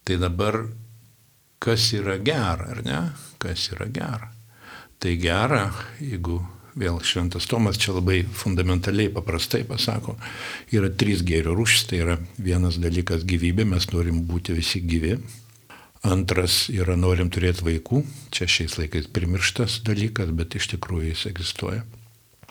Tai 0.03 0.19
dabar 0.19 0.65
kas 1.63 1.93
yra 1.95 2.19
gera, 2.19 2.73
ar 2.75 2.83
ne? 2.83 3.01
Kas 3.41 3.71
yra 3.73 3.89
gera. 3.89 4.31
Tai 5.01 5.13
gera, 5.17 5.63
jeigu 5.97 6.43
vėl 6.79 6.99
šventas 7.05 7.49
Tomas 7.51 7.79
čia 7.81 7.95
labai 7.97 8.23
fundamentaliai 8.25 9.11
paprastai 9.13 9.63
pasako, 9.69 10.17
yra 10.75 10.91
trys 10.93 11.25
gėrio 11.27 11.55
rūšis, 11.57 11.87
tai 11.91 12.03
yra 12.05 12.19
vienas 12.39 12.79
dalykas 12.83 13.25
gyvybė, 13.29 13.67
mes 13.69 13.89
norim 13.95 14.23
būti 14.29 14.57
visi 14.57 14.83
gyvi. 14.85 15.17
Antras 16.07 16.67
yra 16.73 16.97
norim 16.97 17.29
turėti 17.33 17.65
vaikų, 17.67 18.03
čia 18.33 18.49
šiais 18.49 18.79
laikais 18.81 19.09
primirštas 19.13 19.81
dalykas, 19.85 20.33
bet 20.37 20.57
iš 20.57 20.71
tikrųjų 20.75 21.11
jis 21.13 21.27
egzistuoja. 21.33 21.83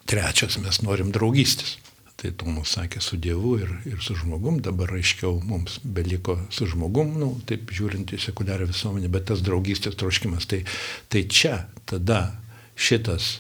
Trečias 0.10 0.58
mes 0.62 0.82
norim 0.86 1.14
draugystės. 1.14 1.78
Tai 2.20 2.32
Tomas 2.36 2.74
sakė 2.76 3.00
su 3.00 3.16
Dievu 3.22 3.54
ir, 3.62 3.70
ir 3.88 4.02
su 4.04 4.16
žmogum, 4.20 4.58
dabar 4.64 4.92
aiškiau 4.98 5.38
mums 5.48 5.78
beliko 5.84 6.36
su 6.52 6.68
žmogum, 6.68 7.14
nu, 7.22 7.30
taip 7.48 7.72
žiūrint 7.72 8.12
į 8.12 8.20
sekuliarią 8.20 8.68
visuomenę, 8.74 9.08
bet 9.14 9.30
tas 9.32 9.44
draugystės 9.46 9.96
troškimas. 10.00 10.50
Tai, 10.52 10.66
tai 11.08 11.24
čia 11.32 11.62
tada 11.88 12.34
šitas 12.76 13.38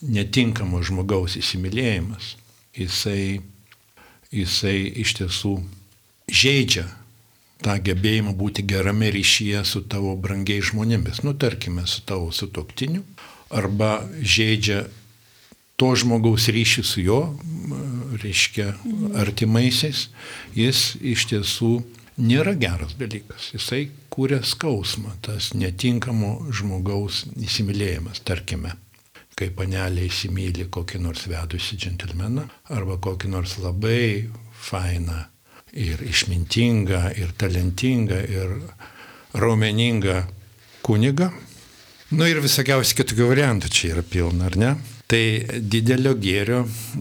netinkamo 0.00 0.80
žmogaus 0.80 1.36
įsimylėjimas, 1.36 2.36
jisai, 2.78 3.42
jisai 4.32 4.78
iš 5.04 5.18
tiesų 5.20 5.58
žaidžia 6.32 6.86
tą 7.64 7.74
gebėjimą 7.82 8.32
būti 8.38 8.62
gerame 8.68 9.10
ryšyje 9.12 9.64
su 9.66 9.82
tavo 9.90 10.14
brangiai 10.16 10.62
žmonėmis, 10.64 11.24
nu 11.26 11.34
tarkime, 11.34 11.84
su 11.90 12.04
tavo 12.06 12.30
sutoktiniu, 12.32 13.02
arba 13.50 13.98
žaidžia 14.22 14.86
to 15.78 15.92
žmogaus 15.98 16.48
ryšį 16.50 16.84
su 16.86 17.04
jo, 17.04 17.20
reiškia, 18.18 18.72
artimaisiais, 19.22 20.08
jis 20.56 20.96
iš 20.98 21.28
tiesų 21.30 21.72
nėra 22.18 22.56
geras 22.58 22.96
dalykas. 22.98 23.52
Jisai 23.54 23.86
kūrė 24.10 24.42
skausmą, 24.46 25.14
tas 25.22 25.52
netinkamo 25.54 26.50
žmogaus 26.50 27.24
įsimylėjimas, 27.38 28.24
tarkime 28.26 28.74
kai 29.38 29.52
panelė 29.54 30.08
įsimylė 30.08 30.66
kokį 30.74 30.98
nors 31.04 31.28
vedusi 31.30 31.78
džentelmeną 31.78 32.48
arba 32.74 32.96
kokį 32.98 33.30
nors 33.30 33.54
labai 33.62 34.26
fainą 34.66 35.20
ir 35.78 36.02
išmintingą 36.02 37.04
ir 37.22 37.30
talentingą 37.38 38.18
ir 38.26 38.56
raumeningą 39.38 40.24
kunigą. 40.82 41.30
Na 42.10 42.24
nu 42.24 42.26
ir 42.26 42.40
visokiausi 42.42 42.96
kitokių 42.98 43.28
variantų 43.30 43.70
čia 43.70 43.92
yra 43.92 44.02
pilna, 44.02 44.48
ar 44.48 44.56
ne? 44.58 44.70
Tai 45.08 45.20
didelio 45.72 46.10
gėrio 46.20 46.58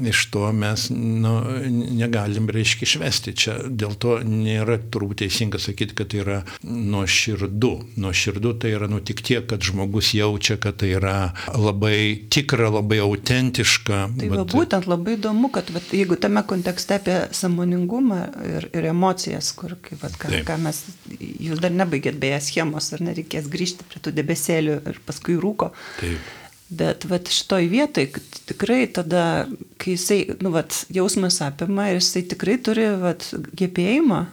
iš 0.07 0.21
to 0.31 0.45
mes 0.55 0.85
nu, 0.95 1.33
negalim, 1.67 2.45
reiškia, 2.55 2.87
išvesti. 2.87 3.33
Čia 3.35 3.55
dėl 3.67 3.97
to 3.99 4.13
nėra 4.23 4.77
turbūt 4.79 5.25
teisinga 5.25 5.59
sakyti, 5.59 5.97
kad 5.97 6.13
tai 6.13 6.21
yra 6.21 6.37
nuoširdu. 6.63 7.73
Nuoširdu 7.99 8.53
tai 8.63 8.71
yra 8.77 8.87
nu 8.87 9.01
tik 9.03 9.25
tiek, 9.27 9.43
kad 9.49 9.67
žmogus 9.67 10.13
jaučia, 10.15 10.55
kad 10.55 10.79
tai 10.79 10.93
yra 11.01 11.17
labai 11.51 12.29
tikra, 12.31 12.71
labai 12.77 13.01
autentiška. 13.03 13.99
Tai 14.23 14.31
va, 14.31 14.47
būtent 14.55 14.87
labai 14.87 15.17
įdomu, 15.17 15.51
kad 15.51 15.75
va, 15.75 15.83
jeigu 15.91 16.15
tame 16.15 16.45
kontekste 16.47 17.01
apie 17.01 17.19
samoningumą 17.35 18.23
ir, 18.53 18.71
ir 18.71 18.91
emocijas, 18.95 19.51
kur, 19.59 19.75
kaip, 19.83 19.99
va, 20.05 20.15
ką, 20.15 20.31
Taip. 20.31 20.47
ką 20.47 20.59
mes, 20.63 20.85
jūs 21.19 21.59
dar 21.59 21.75
nebaigėt 21.75 22.23
beje 22.23 22.39
schemos, 22.53 22.93
ar 22.95 23.03
nereikės 23.11 23.51
grįžti 23.51 23.91
prie 23.91 23.99
tų 23.99 24.15
debesėlių 24.23 24.83
ir 24.93 25.03
paskui 25.03 25.35
rūko. 25.43 25.73
Taip. 25.99 26.35
Bet 26.67 27.05
vat, 27.07 27.29
šitoj 27.31 27.69
vietoj 27.71 28.09
tikrai 28.49 28.81
tada, 28.91 29.47
kai 29.79 29.93
jisai, 29.95 30.17
nu, 30.43 30.51
vat, 30.51 30.75
jausmas 30.91 31.39
apima 31.45 31.87
ir 31.91 32.01
jisai 32.01 32.25
tikrai 32.27 32.57
turi 32.59 32.89
vat, 32.99 33.29
gebėjimą 33.55 34.25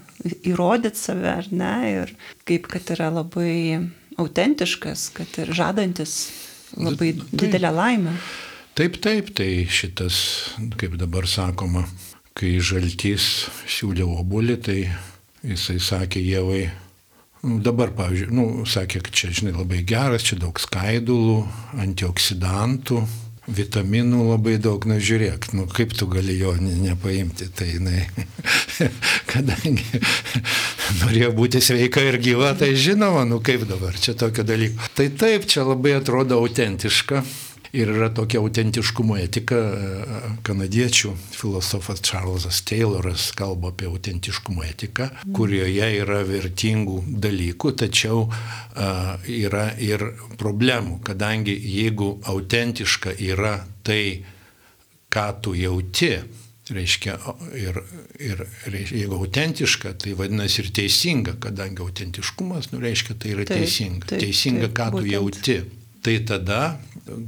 įrodyti 0.50 0.98
save, 0.98 1.30
ar 1.30 1.50
ne, 1.54 1.74
ir 1.92 2.14
kaip 2.48 2.66
kad 2.72 2.90
yra 2.96 3.12
labai 3.14 3.78
autentiškas, 4.18 5.08
kad 5.14 5.38
ir 5.42 5.54
žadantis 5.54 6.16
labai 6.74 7.12
taip, 7.14 7.30
didelę 7.44 7.70
laimę. 7.74 8.16
Taip, 8.74 8.98
taip, 8.98 9.30
tai 9.38 9.66
šitas, 9.70 10.16
kaip 10.80 10.98
dabar 10.98 11.28
sakoma, 11.30 11.84
kai 12.34 12.56
žaltys 12.58 13.46
siūlė 13.70 14.06
obulį, 14.06 14.56
tai 14.58 14.78
jisai 15.46 15.78
sakė 15.78 16.22
Jėvai, 16.24 16.64
dabar, 17.64 17.92
pavyzdžiui, 17.96 18.32
nu, 18.34 18.46
sakė, 18.68 19.02
kad 19.04 19.14
čia, 19.16 19.32
žinai, 19.34 19.54
labai 19.56 19.82
geras, 19.86 20.24
čia 20.26 20.38
daug 20.40 20.58
skaidulų, 20.60 21.42
antioksidantų, 21.84 23.02
vitaminų 23.44 24.24
labai 24.30 24.56
daug, 24.62 24.84
na 24.88 24.96
žiūrėk, 25.02 25.50
nu 25.56 25.66
kaip 25.68 25.92
tu 25.96 26.08
gali 26.08 26.38
jo 26.38 26.54
nepaimti, 26.60 27.50
tai 27.52 27.74
jinai, 27.74 28.06
kadangi 29.32 29.84
norėjo 31.02 31.32
būti 31.36 31.60
sveika 31.64 32.04
ir 32.04 32.18
gyva, 32.24 32.54
tai 32.58 32.72
žinoma, 32.78 33.26
nu 33.28 33.40
kaip 33.44 33.66
dabar, 33.68 33.96
čia 34.00 34.16
tokio 34.18 34.46
dalyko. 34.48 34.88
Tai 34.96 35.10
taip, 35.20 35.48
čia 35.50 35.66
labai 35.68 35.98
atrodo 35.98 36.40
autentiška, 36.40 37.24
Ir 37.75 37.90
yra 37.90 38.07
tokia 38.14 38.38
autentiškumo 38.38 39.16
etika, 39.19 39.59
kanadiečių 40.47 41.11
filosofas 41.35 42.02
Charlesas 42.07 42.61
Tayloras 42.62 43.33
kalba 43.35 43.73
apie 43.73 43.88
autentiškumo 43.90 44.62
etiką, 44.69 45.09
kurioje 45.35 45.88
yra 45.99 46.21
vertingų 46.28 47.00
dalykų, 47.25 47.75
tačiau 47.83 48.28
a, 48.31 49.16
yra 49.26 49.66
ir 49.83 50.07
problemų, 50.38 51.00
kadangi 51.07 51.57
jeigu 51.59 52.12
autentiška 52.31 53.16
yra 53.19 53.57
tai, 53.83 54.23
ką 55.11 55.28
tu 55.43 55.59
jauti, 55.59 56.14
reiškia, 56.71 57.19
ir, 57.59 57.78
ir 58.23 58.45
reiškia, 58.71 58.99
jeigu 59.02 59.19
autentiška, 59.19 59.97
tai 60.00 60.14
vadinasi 60.19 60.62
ir 60.62 60.71
teisinga, 60.78 61.37
kadangi 61.43 61.83
autentiškumas, 61.85 62.71
nu, 62.73 62.81
reiškia, 62.85 63.16
tai 63.19 63.35
yra 63.35 63.49
taip, 63.49 63.64
teisinga. 63.64 64.07
Taip, 64.09 64.23
teisinga, 64.23 64.69
taip, 64.69 64.76
ką 64.78 64.93
būtent. 64.95 65.11
tu 65.11 65.19
jauti. 65.19 65.83
Tai 66.04 66.16
tada 66.28 66.61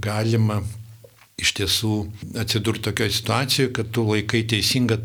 galima 0.05 0.61
iš 1.41 1.53
tiesų 1.57 1.93
atsidurti 2.41 2.85
tokioje 2.89 3.15
situacijoje, 3.19 3.73
kad 3.77 3.93
tu 3.93 4.05
laikai 4.09 4.43
teisinga 4.49 4.99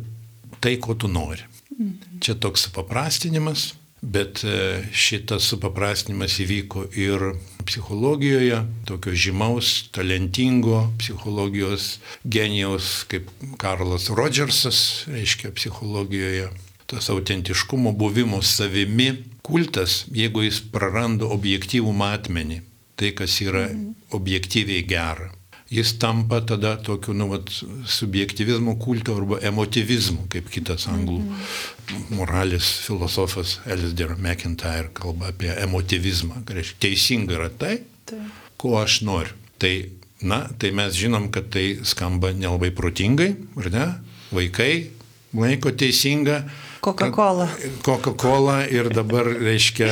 tai, 0.63 0.77
ko 0.79 0.95
tu 0.95 1.07
nori. 1.11 1.43
Mhm. 1.77 2.19
Čia 2.21 2.35
toks 2.35 2.67
supaprastinimas, 2.67 3.71
bet 4.01 4.41
e, 4.43 4.81
šitas 4.93 5.45
supaprastinimas 5.49 6.39
įvyko 6.43 6.87
ir 6.97 7.31
psichologijoje, 7.65 8.63
tokio 8.89 9.13
žymaus, 9.13 9.71
talentingo 9.93 10.87
psichologijos 10.99 11.99
genijaus 12.23 13.05
kaip 13.11 13.29
Karlas 13.61 14.09
Rodžersas, 14.09 15.05
reiškia 15.11 15.53
psichologijoje. 15.55 16.49
Tas 16.91 17.07
autentiškumo 17.09 17.93
buvimo 17.95 18.41
savimi 18.43 19.13
kultas, 19.41 20.05
jeigu 20.11 20.43
jis 20.43 20.59
praranda 20.73 21.29
objektyvų 21.31 21.93
matmenį, 21.95 22.59
tai, 23.01 23.13
kas 23.17 23.37
yra 23.43 23.67
mhm. 23.67 23.93
objektyviai 24.17 24.85
gera. 24.87 25.31
Jis 25.71 25.93
tampa 26.03 26.41
tada 26.43 26.73
tokiu, 26.83 27.13
nu, 27.15 27.29
vat, 27.31 27.47
subjektivizmo 27.87 28.73
kulto 28.79 29.15
arba 29.15 29.37
emotivizmu, 29.47 30.25
kaip 30.31 30.49
kitas 30.51 30.89
anglų 30.91 31.21
mhm. 31.21 32.17
moralės 32.19 32.73
filosofas 32.85 33.59
Elsder 33.71 34.17
McIntyre 34.17 34.91
kalba 34.97 35.31
apie 35.31 35.53
emotivizmą. 35.63 36.43
Reiškia, 36.51 36.79
teisinga 36.89 37.37
yra 37.39 37.49
tai, 37.63 37.77
tai, 38.09 38.19
ko 38.59 38.75
aš 38.81 39.01
noriu. 39.07 39.37
Tai, 39.61 39.75
na, 40.27 40.43
tai 40.59 40.73
mes 40.75 40.95
žinom, 40.97 41.29
kad 41.31 41.47
tai 41.53 41.77
skamba 41.87 42.33
nelabai 42.35 42.73
protingai, 42.75 43.31
ar 43.61 43.71
ne? 43.71 43.87
Vaikai 44.35 44.73
laiko 45.37 45.71
teisinga, 45.71 46.41
Coca-Cola. 46.81 47.45
Coca-Cola 47.85 48.65
ir 48.65 48.89
dabar, 48.89 49.27
reiškia, 49.37 49.89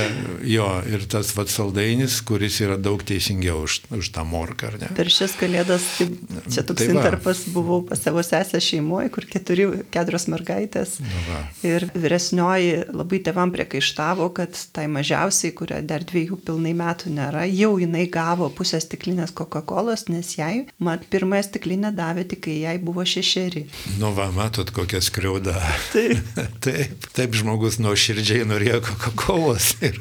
jo, 0.49 0.65
ir 0.89 1.03
tas 1.11 1.29
vat 1.37 1.51
saldainis, 1.53 2.15
kuris 2.25 2.57
yra 2.65 2.79
daug 2.81 3.03
teisingiau 3.05 3.61
už, 3.67 3.75
už 3.93 4.09
tą 4.15 4.23
morką, 4.25 4.71
ar 4.71 4.77
ne? 4.81 4.89
Per 4.97 5.11
šias 5.13 5.35
kalėdas, 5.37 5.85
tai 5.99 6.07
čia 6.49 6.63
toks 6.65 6.81
tai 6.81 6.87
interpas 6.89 7.43
buvau 7.53 7.83
pas 7.85 8.01
savo 8.01 8.23
sesę 8.25 8.57
šeimoje, 8.63 9.11
kur 9.13 9.27
keturi, 9.29 9.67
keturios 9.93 10.25
mergaitės. 10.33 10.95
Nu 11.03 11.21
va. 11.27 11.43
ir 11.69 11.85
vyresnioji 11.93 12.89
labai 12.89 13.21
tevam 13.27 13.53
priekaištavo, 13.53 14.31
kad 14.41 14.57
tai 14.73 14.87
mažiausiai, 14.89 15.53
kuria 15.53 15.83
dar 15.85 16.01
dviejų 16.09 16.41
pilnai 16.49 16.73
metų 16.73 17.13
nėra, 17.13 17.45
jau 17.53 17.75
jinai 17.77 18.07
gavo 18.09 18.49
pusę 18.49 18.81
stiklinės 18.81 19.35
Coca-Cola, 19.37 19.93
nes 20.09 20.33
jai, 20.39 20.65
mat, 20.81 21.05
pirmąją 21.13 21.45
stiklinę 21.51 21.93
davė 21.93 22.25
tik, 22.33 22.47
kai 22.49 22.57
jai 22.63 22.75
buvo 22.81 23.05
šešeri. 23.05 23.67
Nu 24.01 24.09
va, 24.17 24.31
matot, 24.33 24.73
kokia 24.73 25.05
skriauda. 25.05 25.53
Tai. 25.93 26.07
tai 26.65 26.78
Taip, 26.79 27.07
taip 27.11 27.33
žmogus 27.35 27.75
nuoširdžiai 27.83 28.45
norėjo 28.47 28.79
Coca-Colos. 28.87 29.73
Ir, 29.83 29.97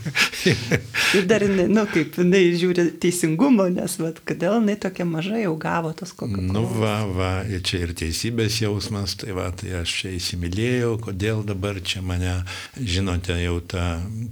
ir 1.19 1.25
dar, 1.27 1.43
jinai, 1.43 1.64
nu, 1.73 1.83
kaip 1.91 2.14
jinai 2.21 2.43
žiūri 2.55 2.85
teisingumo, 3.03 3.67
nes, 3.75 3.97
vat, 3.99 4.21
kodėl 4.29 4.61
jinai 4.61 4.77
tokia 4.79 5.07
maža 5.09 5.41
jau 5.41 5.57
gavo 5.59 5.91
tos 5.99 6.12
Coca-Colos. 6.14 6.53
Nu, 6.55 6.62
va, 6.79 6.95
va, 7.11 7.33
ir 7.51 7.64
čia 7.67 7.83
ir 7.87 7.95
teisybės 7.99 8.61
jausmas, 8.62 9.17
tai 9.19 9.35
va, 9.35 9.49
tai 9.59 9.75
aš 9.81 9.97
čia 10.03 10.14
įsimylėjau, 10.21 10.95
kodėl 11.09 11.43
dabar 11.49 11.83
čia 11.83 12.05
mane, 12.07 12.37
žinote, 12.79 13.35
jau 13.43 13.59
ta, 13.67 13.88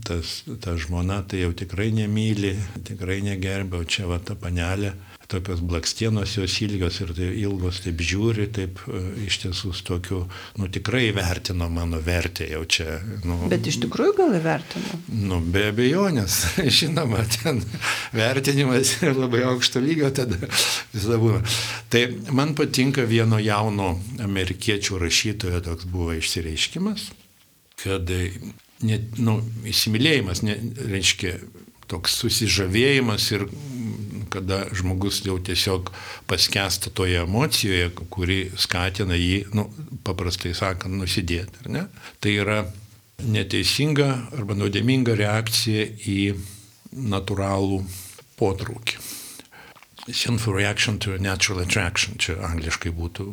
tas, 0.07 0.39
ta 0.63 0.79
žmona 0.79 1.25
tai 1.27 1.43
jau 1.43 1.51
tikrai 1.57 1.91
nemyli, 1.99 2.55
tikrai 2.87 3.23
negerbė, 3.27 3.83
o 3.83 3.91
čia 3.91 4.07
va 4.07 4.23
ta 4.23 4.39
panelė 4.39 4.95
tokios 5.27 5.61
blakstienos 5.61 6.37
jos 6.37 6.61
ilgios 6.63 7.01
ir 7.03 7.13
tai 7.17 7.29
ilgos 7.41 7.81
taip 7.85 8.01
žiūri, 8.03 8.47
taip 8.55 8.79
e, 8.87 9.03
iš 9.27 9.41
tiesų 9.43 9.73
su 9.75 9.85
tokiu, 9.87 10.21
nu 10.61 10.69
tikrai 10.73 11.09
vertino 11.17 11.69
mano 11.73 12.01
vertę 12.03 12.47
jau 12.51 12.63
čia. 12.65 13.01
Nu, 13.27 13.39
Bet 13.51 13.67
iš 13.67 13.81
tikrųjų 13.85 14.15
gal 14.21 14.37
įvertino? 14.39 15.01
Nu, 15.27 15.41
be 15.41 15.67
abejonės, 15.73 16.39
žinoma, 16.79 17.25
ten 17.39 17.63
vertinimas 18.15 18.97
labai 19.23 19.43
aukšto 19.51 19.83
lygio 19.83 20.13
tada 20.15 20.39
visada 20.95 21.21
būna. 21.23 21.43
Tai 21.93 22.07
man 22.31 22.55
patinka 22.59 23.07
vieno 23.09 23.41
jauno 23.43 23.97
amerikiečių 24.23 25.03
rašytojo 25.03 25.63
toks 25.67 25.91
buvo 25.91 26.15
išsireiškimas, 26.21 27.11
kad 27.83 28.11
net, 28.87 29.17
nu, 29.19 29.41
įsimylėjimas, 29.67 30.43
ne, 30.47 30.59
reiškia, 30.91 31.39
toks 31.91 32.17
susižavėjimas 32.21 33.31
ir 33.37 33.47
kada 34.33 34.65
žmogus 34.77 35.23
jau 35.27 35.37
tiesiog 35.43 35.93
paskesta 36.31 36.91
toje 36.91 37.21
emocijoje, 37.23 37.91
kuri 38.11 38.41
skatina 38.59 39.19
jį, 39.19 39.47
nu, 39.57 39.69
paprastai 40.07 40.55
sakant, 40.57 40.95
nusidėti. 40.99 41.67
Tai 42.21 42.33
yra 42.33 42.65
neteisinga 43.25 44.09
arba 44.37 44.57
nuodėminga 44.59 45.17
reakcija 45.17 45.87
į 46.09 46.21
natūralų 46.97 47.83
potraukį. 48.41 49.05
Sinful 50.07 50.55
reaction 50.55 51.01
to 51.03 51.17
natural 51.19 51.65
attraction, 51.65 52.15
čia 52.23 52.37
angliškai 52.47 52.93
būtų, 52.95 53.25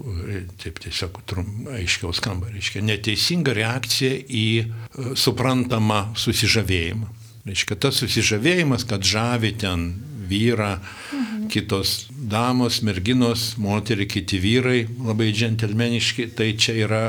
taip 0.63 0.79
tiesiog 0.81 1.19
trum, 1.29 1.67
aiškiau 1.69 2.09
skamba, 2.17 2.49
reiškia 2.49 2.81
neteisinga 2.81 3.53
reakcija 3.53 4.15
į 4.25 4.47
uh, 4.63 5.11
suprantamą 5.13 6.15
susižavėjimą. 6.17 7.11
Reiškia 7.45 7.77
tas 7.77 7.99
susižavėjimas, 8.01 8.87
kad 8.89 9.05
žavi 9.05 9.51
ten 9.61 9.85
vyrą, 10.33 10.73
mhm. 10.79 11.47
kitos 11.53 11.95
damos, 12.11 12.81
merginos, 12.83 13.53
moterį, 13.61 14.09
kiti 14.17 14.41
vyrai, 14.43 14.83
labai 15.05 15.31
džentelmeniški, 15.31 16.31
tai 16.37 16.53
čia 16.57 16.77
yra 16.87 17.05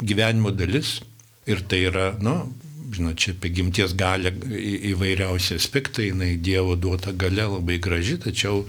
gyvenimo 0.00 0.54
dalis 0.54 1.00
ir 1.50 1.62
tai 1.68 1.84
yra, 1.90 2.10
nu, 2.22 2.36
žinot, 2.94 3.16
čia 3.20 3.34
apie 3.34 3.50
gimties 3.54 3.94
galę 3.98 4.32
įvairiausi 4.90 5.56
aspektai, 5.58 6.10
jinai 6.10 6.34
Dievo 6.42 6.76
duota 6.76 7.12
gale 7.16 7.46
labai 7.46 7.78
graži, 7.82 8.18
tačiau, 8.22 8.64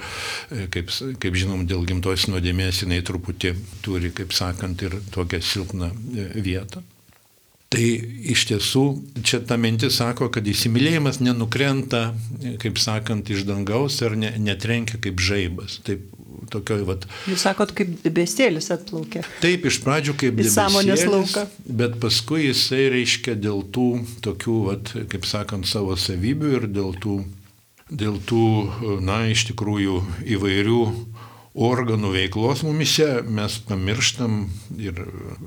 e, 0.52 0.68
kaip, 0.74 0.92
kaip 1.22 1.38
žinom, 1.38 1.66
dėl 1.70 1.86
gimtos 1.90 2.28
nuodėmės 2.32 2.84
jinai 2.86 3.02
truputį 3.08 3.56
turi, 3.86 4.14
kaip 4.16 4.34
sakant, 4.36 4.82
ir 4.86 4.98
tokią 5.14 5.42
silpną 5.46 5.92
e, 5.92 6.28
vietą. 6.42 6.84
Tai 7.72 7.84
iš 8.34 8.42
tiesų 8.50 8.82
čia 9.24 9.40
ta 9.48 9.56
mintis 9.56 9.96
sako, 10.02 10.28
kad 10.34 10.44
įsimylėjimas 10.44 11.22
nenukrenta, 11.24 12.10
kaip 12.60 12.82
sakant, 12.82 13.32
iš 13.32 13.46
dangaus 13.48 14.02
ar 14.04 14.18
ne, 14.20 14.34
netrenkia 14.44 15.00
kaip 15.00 15.24
žaibas. 15.24 15.78
Taip 15.88 16.04
tokioj, 16.52 16.84
vat. 16.90 17.06
Jūs 17.32 17.46
sakot, 17.48 17.72
kaip 17.76 17.94
debesėlis 18.04 18.68
atplaukė. 18.76 19.24
Taip, 19.44 19.70
iš 19.72 19.80
pradžių 19.86 20.18
kaip 20.20 20.42
Į 20.44 20.50
sąmonės 20.52 21.06
lauką. 21.08 21.46
Bet 21.82 21.96
paskui 22.04 22.50
jisai 22.50 22.90
reiškia 22.92 23.38
dėl 23.40 23.64
tų 23.72 23.88
tokių, 24.26 24.58
vat, 24.68 24.94
kaip 25.14 25.28
sakant, 25.30 25.70
savo 25.70 25.96
savybių 25.96 26.54
ir 26.58 26.68
dėl 26.76 26.92
tų, 27.00 27.22
dėl 27.88 28.20
tų, 28.28 28.46
na, 29.00 29.24
iš 29.32 29.48
tikrųjų 29.54 30.02
įvairių 30.36 30.84
organų 31.52 32.14
veiklos 32.16 32.62
mumise 32.64 33.22
mes 33.28 33.58
pamirštam 33.68 34.46
ir 34.80 35.02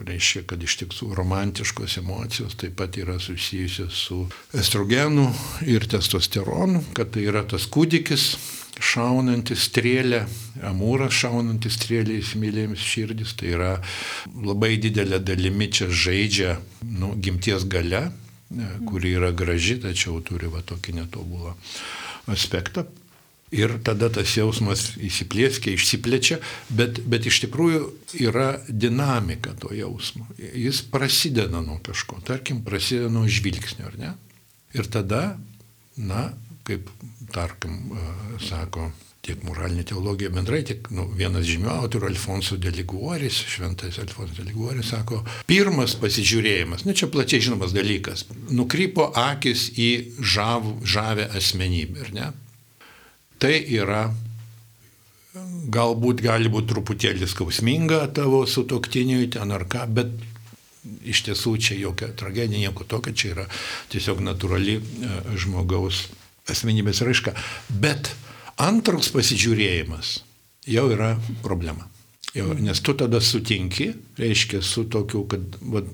reiškia, 0.05 0.45
kad 0.49 0.62
iš 0.62 0.77
tiesų 0.83 1.14
romantiškos 1.17 1.97
emocijos 2.03 2.59
taip 2.61 2.77
pat 2.81 2.99
yra 3.01 3.17
susijusios 3.23 4.03
su 4.09 4.19
estrogenu 4.53 5.31
ir 5.64 5.87
testosteronu, 5.88 6.85
kad 6.97 7.14
tai 7.14 7.25
yra 7.31 7.45
tas 7.49 7.64
kūdikis 7.73 8.35
šaunantis 8.85 9.69
strėlę, 9.71 10.25
amūras 10.67 11.14
šaunantis 11.23 11.79
strėlę 11.79 12.19
įsimylėjams 12.19 12.85
širdis, 12.85 13.37
tai 13.38 13.55
yra 13.55 13.71
labai 14.35 14.75
didelė 14.83 15.23
dalimi 15.23 15.71
čia 15.71 15.88
žaidžia 15.88 16.59
nu, 16.83 17.14
gimties 17.17 17.64
gale, 17.71 18.09
kuri 18.90 19.14
yra 19.17 19.33
graži, 19.33 19.79
tačiau 19.83 20.21
turi 20.27 20.51
va 20.53 20.61
tokį 20.67 20.99
netobulą 21.01 21.55
aspektą 22.31 22.85
ir 23.55 23.77
tada 23.87 24.11
tas 24.12 24.35
jausmas 24.37 24.93
įsiplėskia, 24.99 25.75
išsiplečia, 25.75 26.40
bet, 26.75 27.01
bet 27.11 27.29
iš 27.31 27.45
tikrųjų 27.47 27.85
yra 28.25 28.49
dinamika 28.69 29.55
to 29.61 29.71
jausmo. 29.75 30.27
Jis 30.38 30.83
prasideda 30.90 31.62
nuo 31.62 31.79
kažko, 31.85 32.21
tarkim, 32.27 32.64
prasideda 32.67 33.12
nuo 33.12 33.29
žvilgsnio, 33.31 33.88
ar 33.93 33.99
ne? 34.01 34.12
Ir 34.75 34.90
tada, 34.90 35.37
na, 35.97 36.29
kaip, 36.67 36.90
tarkim, 37.35 37.95
sako 38.43 38.90
tiek 39.25 39.40
moralinė 39.47 39.87
teologija 39.88 40.29
bendrai, 40.33 40.61
tiek 40.69 40.88
nu, 40.93 41.07
vienas 41.17 41.47
žymių 41.49 41.71
autorių, 41.73 42.11
Alfonso 42.11 42.59
Deliguoris, 42.61 43.38
šventas 43.55 43.97
Alfonso 44.03 44.37
Deliguoris, 44.37 44.90
sako, 44.93 45.23
pirmas 45.49 45.97
pasižiūrėjimas, 46.01 46.85
nu 46.85 46.93
čia 46.97 47.09
plačiai 47.12 47.47
žinomas 47.47 47.73
dalykas, 47.73 48.27
nukrypo 48.53 49.09
akis 49.17 49.71
į 49.81 49.90
žav, 50.21 50.69
žavę 50.85 51.31
asmenybę, 51.40 52.05
ar 52.05 52.12
ne? 52.19 52.33
Tai 53.42 53.59
yra 53.75 54.09
galbūt 55.75 56.23
gali 56.23 56.51
būti 56.53 56.70
truputėlį 56.70 57.27
skausminga 57.31 58.05
tavo 58.14 58.44
sutoktiniui 58.47 59.33
ten 59.35 59.55
ar 59.55 59.66
ką, 59.70 59.87
bet 59.90 60.12
iš 61.05 61.25
tiesų 61.29 61.57
čia 61.59 61.79
jokia 61.81 62.11
tragedija, 62.16 62.61
nieko 62.66 62.85
tokio, 62.87 63.14
čia 63.16 63.33
yra 63.33 63.47
tiesiog 63.92 64.20
natūrali 64.25 64.77
e, 64.79 64.83
žmogaus 65.40 66.05
asmenybės 66.51 67.03
raiška. 67.07 67.35
Bet 67.70 68.12
antras 68.61 69.11
pasižiūrėjimas 69.14 70.18
jau 70.70 70.87
yra 70.92 71.14
problema. 71.42 71.88
Jau, 72.35 72.51
nes 72.59 72.81
tu 72.83 72.97
tada 72.99 73.20
sutinki, 73.23 73.92
reiškia, 74.18 74.61
su 74.62 74.85
tokiu, 74.90 75.23
kad 75.31 75.59
va, 75.62 75.85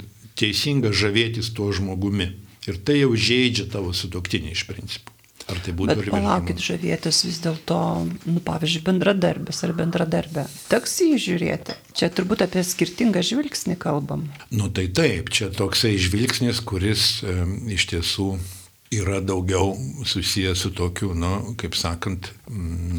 teisinga 0.41 0.93
žavėtis 0.97 1.53
tuo 1.57 1.69
žmogumi. 1.77 2.31
Ir 2.69 2.81
tai 2.85 3.01
jau 3.01 3.13
žaidžia 3.17 3.69
tavo 3.73 3.93
sutoktinį 3.97 4.55
iš 4.57 4.67
principo. 4.69 5.13
Ar 5.49 5.61
tai 5.65 5.75
būtų 5.77 5.97
Bet 5.97 6.11
palaukit, 6.13 6.61
žavėtis 6.63 7.23
vis 7.27 7.41
dėlto, 7.45 7.81
nu, 8.29 8.43
pavyzdžiui, 8.45 8.85
bendradarbis 8.87 9.65
ar 9.67 9.75
bendradarbė. 9.79 10.47
Teks 10.71 11.01
jį 11.07 11.19
žiūrėti. 11.25 11.77
Čia 11.97 12.11
turbūt 12.15 12.45
apie 12.47 12.63
skirtingą 12.67 13.25
žvilgsnį 13.27 13.79
kalbam. 13.81 14.29
Nu 14.53 14.71
tai 14.75 14.87
taip, 14.93 15.33
čia 15.35 15.51
toksai 15.55 15.97
žvilgsnis, 16.01 16.63
kuris 16.63 17.21
e, 17.25 17.37
iš 17.75 17.89
tiesų 17.95 18.35
yra 18.91 19.21
daugiau 19.21 19.77
susijęs 20.05 20.59
su 20.59 20.71
tokiu, 20.71 21.15
nu, 21.15 21.55
kaip 21.57 21.75
sakant, 21.79 22.33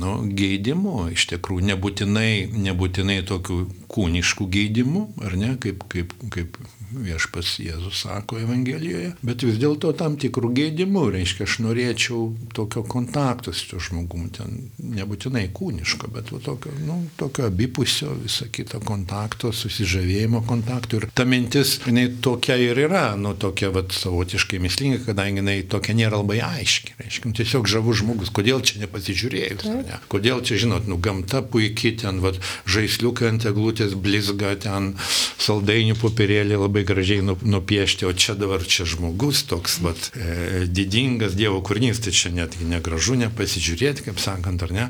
nu, 0.01 0.13
geidimu. 0.39 1.09
Iš 1.11 1.25
tikrųjų, 1.33 1.65
nebūtinai, 1.67 2.31
nebūtinai 2.67 3.17
tokiu 3.27 3.65
kūnišku 3.91 4.47
geidimu, 4.47 5.09
ar 5.25 5.35
ne, 5.35 5.57
kaip, 5.59 5.83
kaip, 5.91 6.15
kaip 6.31 6.55
viešpas 6.91 7.57
Jėzus 7.63 8.01
sako 8.03 8.39
Evangelijoje, 8.41 9.13
bet 9.23 9.43
vis 9.43 9.59
dėlto 9.59 9.91
tam 9.99 10.17
tikrų 10.19 10.51
gėdimų, 10.57 11.03
reiškia, 11.15 11.47
aš 11.47 11.57
norėčiau 11.63 12.21
tokio 12.55 12.83
kontakto 12.87 13.53
su 13.55 13.69
tuo 13.71 13.79
žmogum, 13.83 14.29
ten 14.35 14.71
nebūtinai 14.79 15.45
kūniško, 15.55 16.11
bet 16.15 16.31
va, 16.31 16.41
tokio, 16.43 16.73
nu, 16.87 16.97
tokio 17.19 17.47
abipusio, 17.47 18.13
visą 18.23 18.47
kitą 18.51 18.81
kontakto, 18.83 19.51
susižavėjimo 19.55 20.43
kontakto. 20.47 20.99
Ir 20.99 21.07
ta 21.15 21.27
mintis, 21.27 21.77
jinai 21.87 22.07
tokia 22.23 22.59
ir 22.59 22.79
yra, 22.87 23.05
nu, 23.19 23.33
tokia 23.39 23.71
va, 23.75 23.83
savotiškai 23.91 24.59
mislinga, 24.63 25.01
kadangi 25.07 25.43
jinai 25.43 25.59
tokia 25.71 25.80
nėra 25.97 26.21
labai 26.21 26.39
aiški. 26.45 26.93
Reiškia, 27.01 27.29
nu, 27.29 27.35
tiesiog 27.37 27.69
žavus 27.69 28.01
žmogus, 28.01 28.29
kodėl 28.33 28.61
čia 28.61 28.81
nepasižiūrėjus, 28.83 29.65
ne? 29.65 29.97
kodėl 30.11 30.43
čia, 30.45 30.59
žinot, 30.61 30.87
nu, 30.89 30.97
gamta 31.01 31.41
puikiai, 31.41 31.95
ten 31.97 32.21
va, 32.23 32.33
žaisliukai 32.69 33.31
ant 33.33 33.47
eglutės 33.49 33.95
blizga, 33.97 34.53
ten 34.61 34.93
saldainių 35.41 35.97
popierėlį 36.01 36.59
labai 36.61 36.85
gražiai 36.87 37.25
nu, 37.25 37.37
nupiešti, 37.41 38.05
o 38.05 38.13
čia 38.13 38.37
dabar 38.39 38.63
čia 38.63 38.85
žmogus 38.89 39.43
toks, 39.49 39.79
vat, 39.85 40.11
e, 40.13 40.65
didingas 40.69 41.35
Dievo 41.37 41.61
kūrinys, 41.65 42.03
tai 42.05 42.13
čia 42.15 42.33
netgi 42.35 42.67
negražu 42.69 43.17
nepasižiūrėti, 43.23 44.05
kaip 44.07 44.21
sakant, 44.21 44.61
ar 44.67 44.75
ne. 44.75 44.87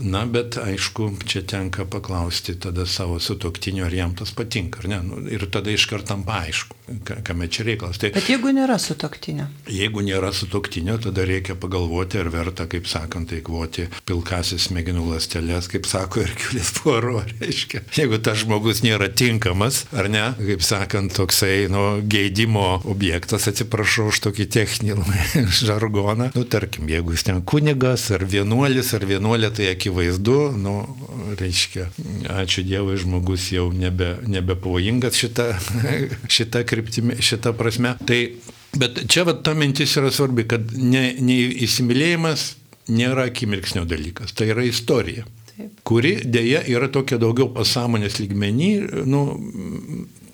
Na, 0.00 0.24
bet 0.30 0.58
aišku, 0.60 1.10
čia 1.28 1.44
tenka 1.46 1.84
paklausti 1.88 2.56
tada 2.56 2.86
savo 2.88 3.20
sutoktinio, 3.20 3.84
ar 3.86 3.94
jam 3.94 4.14
tas 4.16 4.32
patinka, 4.34 4.82
ar 4.82 4.90
ne. 4.90 5.00
Nu, 5.04 5.20
ir 5.28 5.46
tada 5.52 5.72
iš 5.74 5.86
kartam 5.90 6.24
paaišku, 6.26 6.76
kame 7.24 7.48
čia 7.48 7.64
reikalas. 7.64 7.98
Tai, 8.00 8.10
bet 8.14 8.28
jeigu 8.28 8.50
nėra 8.52 8.76
sutoktinio? 8.80 9.46
Jeigu 9.72 10.02
nėra 10.04 10.30
sutoktinio, 10.36 10.98
tada 11.00 11.24
reikia 11.26 11.56
pagalvoti, 11.56 12.18
ar 12.20 12.28
verta, 12.32 12.66
kaip 12.70 12.88
sakant, 12.90 13.32
eikvoti 13.32 13.86
pilkasis 14.08 14.68
smegenų 14.68 15.06
lastelės, 15.14 15.68
kaip 15.72 15.88
sako 15.88 16.24
Irkiulis 16.24 16.72
Poro, 16.78 17.22
reiškia. 17.40 17.84
Jeigu 17.96 18.20
tas 18.24 18.42
žmogus 18.42 18.82
nėra 18.84 19.08
tinkamas, 19.08 19.84
ar 19.96 20.10
ne, 20.12 20.26
kaip 20.40 20.64
sakant, 20.64 21.14
toksai, 21.16 21.70
nu, 21.72 21.84
geidimo 22.10 22.82
objektas, 22.90 23.48
atsiprašau 23.48 24.10
už 24.12 24.20
tokį 24.28 24.48
techninį 24.58 24.98
žargoną. 25.64 26.30
Nu, 26.36 26.44
tarkim, 26.44 26.90
jeigu 26.92 27.16
jis 27.16 27.28
ten 27.30 27.40
kunigas 27.48 28.10
ar 28.14 28.26
vienuolis 28.28 28.92
ar 28.96 29.08
vienuolė, 29.08 29.52
tai 29.56 29.70
akivaizdu, 29.72 30.38
nu, 30.60 30.76
reiškia, 31.40 31.88
ačiū 32.42 32.64
Dievui, 32.64 32.96
žmogus 33.00 33.48
jau 33.54 33.68
nebe, 33.72 34.14
nebe 34.28 34.56
pavojingas 34.58 35.16
šitą, 35.20 35.50
šitą 36.36 36.64
kryptimį, 36.74 37.20
šitą 37.24 37.54
prasme. 37.56 37.94
Tai, 38.08 38.20
bet 38.76 39.06
čia 39.10 39.24
va 39.28 39.38
ta 39.38 39.54
mintis 39.58 39.96
yra 40.00 40.12
svarbi, 40.14 40.44
kad 40.50 40.74
ne, 40.76 41.06
ne 41.22 41.38
įsimylėjimas 41.66 42.50
nėra 42.92 43.30
akimirksnio 43.30 43.86
dalykas, 43.88 44.36
tai 44.36 44.50
yra 44.52 44.66
istorija. 44.68 45.24
Taip. 45.54 45.70
kuri 45.86 46.16
dėja 46.26 46.64
yra 46.66 46.88
tokia 46.90 47.14
daugiau 47.22 47.46
pasąmonės 47.54 48.16
lygmenį, 48.18 48.70
nu, 49.06 49.20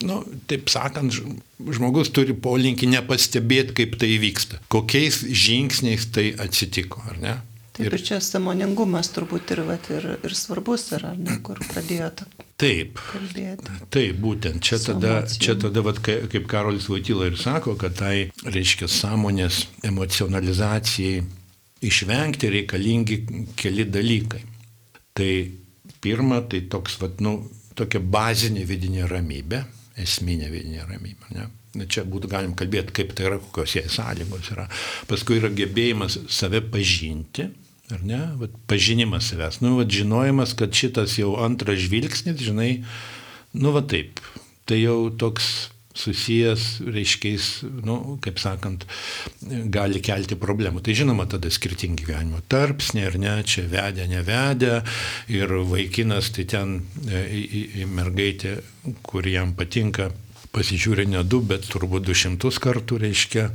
nu, 0.09 0.17
taip 0.49 0.71
sakant, 0.73 1.13
žmogus 1.61 2.09
turi 2.17 2.33
polinkį 2.33 2.89
nepastebėti, 2.95 3.75
kaip 3.83 3.99
tai 4.01 4.15
vyksta, 4.23 4.63
kokiais 4.73 5.21
žingsniais 5.29 6.09
tai 6.15 6.31
atsitiko, 6.41 7.05
ar 7.13 7.21
ne? 7.21 7.35
Taip, 7.81 7.97
ir, 7.97 8.05
čia 8.05 8.21
samoningumas 8.25 9.11
turbūt 9.15 9.55
ir, 9.57 9.65
vat, 9.69 9.91
ir, 9.93 10.07
ir 10.27 10.37
svarbus 10.37 10.91
yra, 10.97 11.15
ne, 11.17 11.39
kur 11.45 11.61
pradėjote. 11.65 12.29
Taip, 12.61 13.01
kalbėti. 13.01 13.77
taip, 13.93 14.19
būtent 14.21 14.61
čia 14.65 14.77
tada, 14.85 15.15
čia 15.33 15.57
tada 15.61 15.83
vat, 15.85 16.01
kaip 16.05 16.49
Karolis 16.51 16.91
Vaitila 16.93 17.31
ir 17.31 17.39
sako, 17.41 17.75
kad 17.81 17.97
tai 17.97 18.29
reiškia 18.45 18.89
sąmonės 18.93 19.63
emocionalizacijai 19.89 21.23
išvengti 21.81 22.51
reikalingi 22.53 23.19
keli 23.57 23.87
dalykai. 23.89 24.43
Tai 25.17 25.31
pirma, 26.05 26.43
tai 26.49 26.67
toks, 26.71 26.99
vat, 27.01 27.21
nu, 27.25 27.39
tokia 27.77 28.01
bazinė 28.01 28.67
vidinė 28.69 29.09
ramybė, 29.11 29.63
esminė 30.01 30.51
vidinė 30.53 30.85
ramybė. 30.89 31.33
Ne? 31.37 31.49
Čia 31.87 32.05
būtų 32.09 32.31
galim 32.31 32.55
kalbėti, 32.59 32.95
kaip 32.97 33.13
tai 33.17 33.29
yra, 33.29 33.41
kokios 33.41 33.77
jai 33.79 33.87
sąlygos 33.93 34.53
yra. 34.55 34.67
Paskui 35.11 35.39
yra 35.39 35.53
gebėjimas 35.55 36.19
save 36.33 36.63
pažinti, 36.73 37.47
ar 37.97 38.05
ne? 38.07 38.21
Vat 38.41 38.55
pažinimas 38.71 39.31
savęs. 39.33 39.61
Nu, 39.65 39.77
vat 39.81 39.91
žinojimas, 39.93 40.55
kad 40.59 40.75
šitas 40.77 41.19
jau 41.19 41.35
antras 41.43 41.81
žvilgsnis, 41.83 42.41
žinai, 42.43 42.73
nu, 43.57 43.75
va 43.77 43.85
taip. 43.87 44.23
Tai 44.69 44.79
jau 44.79 44.99
toks 45.19 45.71
susijęs, 46.01 46.65
reiškiais, 46.87 47.47
nu, 47.85 47.97
kaip 48.23 48.39
sakant, 48.41 48.87
gali 49.75 50.01
kelti 50.05 50.39
problemų. 50.39 50.83
Tai 50.87 50.95
žinoma, 50.97 51.27
tada 51.31 51.51
skirtingi 51.53 52.07
gyvenimo 52.07 52.41
tarpsniai, 52.51 53.09
ar 53.11 53.19
ne, 53.21 53.35
čia 53.43 53.67
vedė, 53.71 54.07
nevedė, 54.11 54.81
ir 55.35 55.55
vaikinas, 55.71 56.31
tai 56.37 56.47
ten 56.51 56.79
e, 57.11 57.87
mergaitę, 57.91 58.61
kur 59.07 59.27
jam 59.29 59.55
patinka, 59.59 60.11
pasižiūrė 60.55 61.07
ne 61.11 61.23
du, 61.27 61.41
bet 61.47 61.67
turbūt 61.71 62.07
du 62.09 62.15
šimtus 62.17 62.59
kartų 62.63 62.99
reiškia 63.05 63.47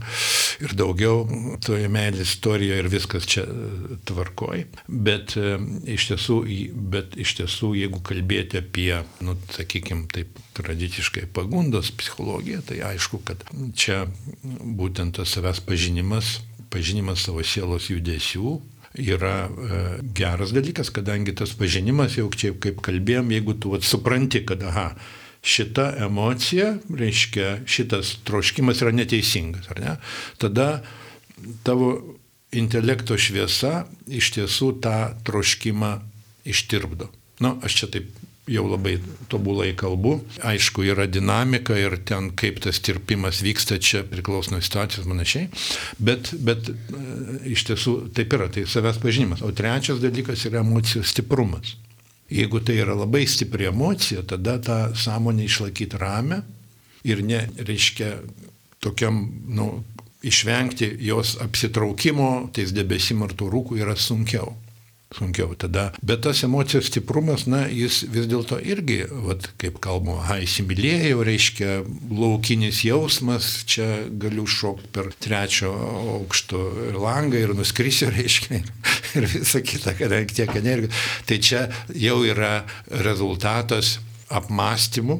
ir 0.63 0.75
daugiau 0.77 1.25
toje 1.65 1.89
meilės 1.91 2.35
istorijoje 2.35 2.83
ir 2.83 2.89
viskas 2.91 3.27
čia 3.29 3.43
e, 3.43 3.97
tvarkoj. 4.07 4.65
Bet, 4.87 5.35
e, 5.39 5.57
iš 5.95 6.09
tiesų, 6.11 6.39
bet 6.95 7.17
iš 7.19 7.35
tiesų, 7.41 7.73
jeigu 7.81 8.01
kalbėti 8.05 8.61
apie, 8.61 8.91
nu, 9.25 9.35
sakykime, 9.55 10.07
taip 10.13 10.39
tradiciškai 10.55 11.27
pagundos 11.35 11.91
psichologiją, 11.99 12.61
tai 12.69 12.79
aišku, 12.93 13.19
kad 13.27 13.43
čia 13.75 14.05
būtent 14.43 15.19
tas 15.19 15.35
savęs 15.35 15.59
pažinimas, 15.67 16.39
pažinimas 16.71 17.27
savo 17.27 17.43
sielos 17.43 17.89
judesių, 17.91 18.55
yra 18.95 19.35
e, 19.49 19.83
geras 20.15 20.55
dalykas, 20.55 20.89
kadangi 20.95 21.35
tas 21.35 21.51
pažinimas, 21.59 22.15
jau 22.19 22.29
čia 22.31 22.53
kaip 22.55 22.79
kalbėjom, 22.85 23.35
jeigu 23.35 23.59
tu 23.59 23.75
vat, 23.75 23.83
supranti, 23.83 24.45
kad 24.47 24.63
aha, 24.63 24.89
šita 25.45 25.91
emocija, 26.05 26.73
reiškia, 26.89 27.59
šitas 27.69 28.15
troškimas 28.25 28.81
yra 28.81 28.93
neteisingas, 28.95 29.69
ar 29.69 29.81
ne? 29.83 29.95
Tada 30.41 30.69
tavo 31.63 31.91
intelekto 32.55 33.17
šviesa 33.19 33.85
iš 34.07 34.31
tiesų 34.37 34.71
tą 34.83 34.97
troškimą 35.27 35.97
ištirpdo. 36.47 37.11
Na, 37.39 37.51
nu, 37.51 37.59
aš 37.67 37.81
čia 37.81 37.91
taip 37.97 38.13
jau 38.47 38.65
labai 38.69 38.99
tobulai 39.29 39.71
kalbu. 39.77 40.19
Aišku, 40.45 40.85
yra 40.85 41.07
dinamika 41.09 41.77
ir 41.79 41.97
ten 42.05 42.29
kaip 42.37 42.61
tas 42.63 42.79
tirpimas 42.83 43.41
vyksta, 43.45 43.79
čia 43.81 44.03
priklauso 44.07 44.53
nuo 44.53 44.61
situacijos 44.61 45.07
panašiai, 45.09 45.49
bet, 45.97 46.31
bet 46.45 46.69
e, 46.69 46.75
iš 47.55 47.65
tiesų 47.71 47.95
taip 48.15 48.37
yra, 48.37 48.49
tai 48.53 48.67
savęs 48.69 49.01
pažinimas. 49.01 49.41
O 49.45 49.49
trečias 49.55 50.01
dalykas 50.03 50.45
yra 50.49 50.61
emocijų 50.61 51.03
stiprumas. 51.09 51.75
Jeigu 52.31 52.59
tai 52.65 52.79
yra 52.81 52.95
labai 52.97 53.25
stipri 53.29 53.67
emocija, 53.69 54.23
tada 54.25 54.57
tą 54.59 54.77
sąmonę 54.97 55.45
išlaikyti 55.45 55.97
ramę 56.01 56.41
ir 57.05 57.21
ne, 57.23 57.43
reiškia, 57.57 58.15
tokiam, 58.81 59.19
nu, 59.47 59.83
išvengti 60.25 60.89
jos 61.05 61.35
apsitraukimo, 61.41 62.49
tais 62.53 62.73
debesim 62.73 63.21
ar 63.21 63.35
tų 63.37 63.51
rūkų 63.53 63.77
yra 63.83 63.93
sunkiau 63.95 64.55
sunkiau 65.15 65.55
tada. 65.59 65.89
Bet 66.05 66.23
tas 66.25 66.43
emocijos 66.43 66.89
stiprumas, 66.89 67.45
na, 67.49 67.65
jis 67.71 68.03
vis 68.11 68.27
dėlto 68.31 68.59
irgi, 68.63 69.01
vat, 69.25 69.47
kaip 69.61 69.79
kalbu, 69.83 70.17
ha, 70.27 70.39
įsimylėjau, 70.43 71.21
reiškia, 71.27 71.71
laukinis 72.11 72.83
jausmas, 72.87 73.51
čia 73.69 74.05
galiu 74.21 74.47
šokti 74.49 74.91
per 74.95 75.11
trečio 75.23 75.71
aukšto 76.17 76.63
langą 76.99 77.41
ir 77.41 77.55
nuskrisiu, 77.57 78.11
reiškia, 78.17 78.61
ir 79.15 79.29
visa 79.31 79.63
kita, 79.65 79.95
kadangi 79.99 80.41
tiek 80.41 80.55
energijos. 80.59 81.05
Tai 81.29 81.39
čia 81.39 81.67
jau 81.95 82.19
yra 82.27 82.57
rezultatas 83.05 83.97
apmąstymų 84.33 85.19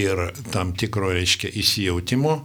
ir 0.00 0.30
tam 0.54 0.74
tikro, 0.78 1.12
reiškia, 1.14 1.50
įsijautimo 1.60 2.40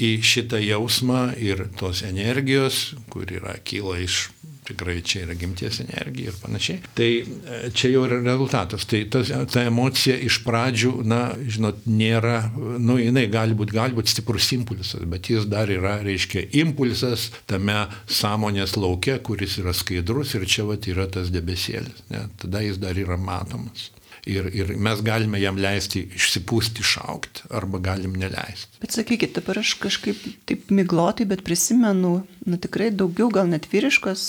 į 0.00 0.10
šitą 0.24 0.60
jausmą 0.62 1.30
ir 1.40 1.66
tos 1.76 2.04
energijos, 2.06 2.94
kur 3.12 3.28
yra 3.28 3.56
kyla 3.64 3.98
iš 4.04 4.28
tikrai 4.70 5.00
čia 5.06 5.24
yra 5.26 5.36
gimties 5.38 5.80
energija 5.84 6.32
ir 6.32 6.38
panašiai. 6.40 6.80
Tai 6.96 7.08
e, 7.10 7.60
čia 7.76 7.92
jau 7.92 8.06
yra 8.08 8.20
rezultatas. 8.24 8.86
Tai 8.90 9.02
tas, 9.12 9.30
ta 9.52 9.64
emocija 9.68 10.16
iš 10.26 10.40
pradžių, 10.46 10.94
na, 11.10 11.20
žinot, 11.44 11.84
nėra, 11.90 12.38
nu, 12.56 12.98
jinai 13.00 13.26
gali 13.32 13.56
būti, 13.58 13.76
gali 13.76 13.96
būti 13.96 14.14
stiprus 14.14 14.50
impulsas, 14.56 15.04
bet 15.10 15.30
jis 15.32 15.48
dar 15.50 15.70
yra, 15.72 15.98
reiškia, 16.06 16.48
impulsas 16.62 17.30
tame 17.50 17.84
sąmonės 18.10 18.76
laukia, 18.80 19.20
kuris 19.24 19.58
yra 19.62 19.74
skaidrus 19.76 20.36
ir 20.38 20.46
čia 20.48 20.66
vat 20.68 20.88
yra 20.90 21.08
tas 21.10 21.32
debesėlis. 21.34 22.04
Ne? 22.12 22.26
Tada 22.40 22.62
jis 22.64 22.80
dar 22.80 22.98
yra 22.98 23.18
matomas. 23.20 23.90
Ir, 24.28 24.50
ir 24.52 24.74
mes 24.76 25.00
galime 25.00 25.40
jam 25.40 25.56
leisti 25.56 26.02
išsipūsti, 26.18 26.84
išaukti, 26.84 27.46
arba 27.56 27.80
galim 27.80 28.18
neleisti. 28.20 28.80
Bet 28.82 28.92
sakykit, 28.92 29.32
dabar 29.38 29.62
aš 29.62 29.74
kažkaip 29.80 30.20
taip 30.48 30.68
miglotai, 30.74 31.24
bet 31.30 31.44
prisimenu, 31.46 32.18
nu 32.44 32.60
tikrai 32.60 32.90
daugiau 32.92 33.30
gal 33.32 33.48
net 33.48 33.70
vyriškos 33.72 34.24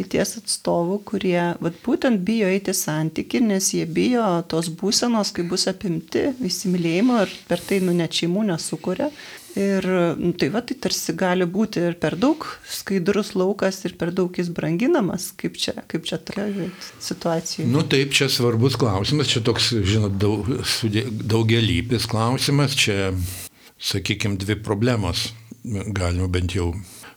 lyties 0.00 0.36
atstovų, 0.40 1.00
kurie 1.08 1.40
vat, 1.62 1.76
būtent 1.84 2.22
bijo 2.26 2.48
eiti 2.50 2.74
santyki, 2.76 3.42
nes 3.44 3.72
jie 3.76 3.84
bijo 3.86 4.26
tos 4.50 4.70
būsenos, 4.80 5.34
kai 5.36 5.44
bus 5.48 5.68
apimti 5.70 6.30
įsimylėjimo 6.46 7.20
ir 7.24 7.36
per 7.48 7.62
tai 7.64 7.82
nu 7.84 7.94
net 7.96 8.16
šeimų 8.16 8.48
nesukuria. 8.50 9.10
Ir 9.58 9.82
nu, 10.14 10.30
tai 10.38 10.46
va, 10.54 10.60
tai 10.62 10.76
tarsi 10.78 11.10
gali 11.18 11.42
būti 11.42 11.82
ir 11.82 11.96
per 11.98 12.14
daug 12.14 12.44
skaidrus 12.70 13.32
laukas 13.34 13.80
ir 13.88 13.96
per 13.98 14.12
daug 14.14 14.36
jis 14.38 14.46
branginamas, 14.54 15.32
kaip 15.34 15.58
čia, 15.58 15.74
kaip 15.90 16.06
čia 16.06 16.20
tokia 16.22 16.68
situacija. 17.02 17.66
Nu 17.66 17.82
taip, 17.82 18.14
čia 18.14 18.30
svarbus 18.30 18.78
klausimas, 18.78 19.32
čia 19.32 19.42
toks, 19.42 19.72
žinot, 19.74 20.14
daug, 20.22 20.46
daugelypis 21.34 22.06
klausimas, 22.10 22.78
čia, 22.78 23.10
sakykime, 23.90 24.38
dvi 24.38 24.60
problemos 24.62 25.32
galima 25.64 26.28
bent 26.28 26.54
jau 26.54 26.72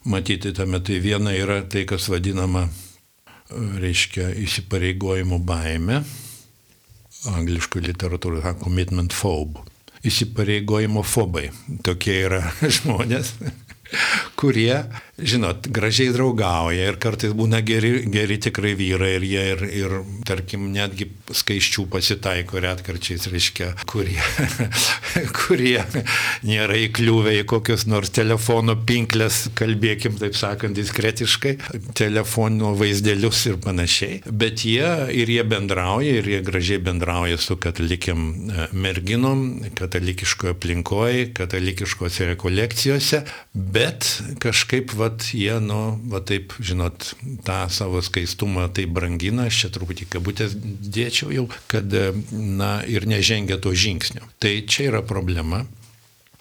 matyti 0.06 0.54
tame. 0.54 0.80
Tai 0.84 1.00
viena 1.04 1.34
yra 1.36 1.62
tai, 1.68 1.86
kas 1.90 2.10
vadinama, 2.12 2.68
reiškia, 3.84 4.32
įsipareigojimo 4.44 5.40
baime, 5.44 6.02
angliškų 7.34 7.84
literatūrų 7.88 8.44
commitment 8.64 9.16
phobe. 9.16 9.64
Įsipareigojimo 10.04 11.04
fobai. 11.08 11.48
Tokie 11.86 12.18
yra 12.26 12.42
žmonės, 12.78 13.38
kurie 14.40 14.84
žinot, 15.18 15.68
gražiai 15.70 16.10
draugauja 16.14 16.88
ir 16.90 16.98
kartais 17.02 17.36
būna 17.38 17.60
geri, 17.66 18.02
geri 18.10 18.40
tikrai 18.42 18.74
vyrai 18.78 19.12
ir 19.20 19.26
jie 19.28 19.44
ir, 19.52 19.62
ir 19.70 19.92
tarkim, 20.26 20.72
netgi 20.74 21.06
skaiščių 21.34 21.86
pasitaiko 21.94 22.62
retkarčiais, 22.64 23.28
reiškia, 23.30 23.70
kurie, 23.90 24.18
kurie 25.44 25.84
nėra 26.48 26.80
įkliuvę 26.88 27.36
į 27.42 27.44
kokius 27.50 27.86
nors 27.86 28.10
telefono 28.16 28.76
pinklės, 28.90 29.44
kalbėkim 29.58 30.18
taip 30.18 30.38
sakant, 30.38 30.74
diskretiškai, 30.80 31.54
telefono 31.94 32.74
vaizdelius 32.80 33.44
ir 33.52 33.62
panašiai. 33.62 34.24
Bet 34.26 34.66
jie 34.66 34.90
ir 35.14 35.30
jie 35.30 35.46
bendrauja, 35.46 36.18
ir 36.24 36.32
jie 36.34 36.42
gražiai 36.46 36.82
bendrauja 36.82 37.38
su 37.38 37.60
katalikiam 37.62 38.26
e, 38.50 38.68
merginom, 38.74 39.46
katalikiškoje 39.78 40.58
aplinkoje, 40.58 41.30
katalikiškose 41.38 42.32
rekolekcijose, 42.34 43.24
bet 43.54 44.10
kažkaip 44.42 44.98
vat 45.04 45.28
jie, 45.36 45.54
nu, 45.64 45.80
va 46.12 46.24
taip, 46.24 46.56
žinot, 46.64 47.14
tą 47.46 47.60
savo 47.74 48.02
skaistumą 48.04 48.70
taip 48.74 48.96
brangina, 48.96 49.50
aš 49.50 49.66
čia 49.66 49.72
truputį 49.78 50.10
kabutės 50.16 50.58
dėčiau 50.58 51.32
jau, 51.36 51.48
kad, 51.72 51.94
na, 52.32 52.76
ir 52.90 53.08
nežengia 53.10 53.60
to 53.62 53.76
žingsnio. 53.76 54.26
Tai 54.44 54.58
čia 54.68 54.92
yra 54.94 55.06
problema. 55.06 55.66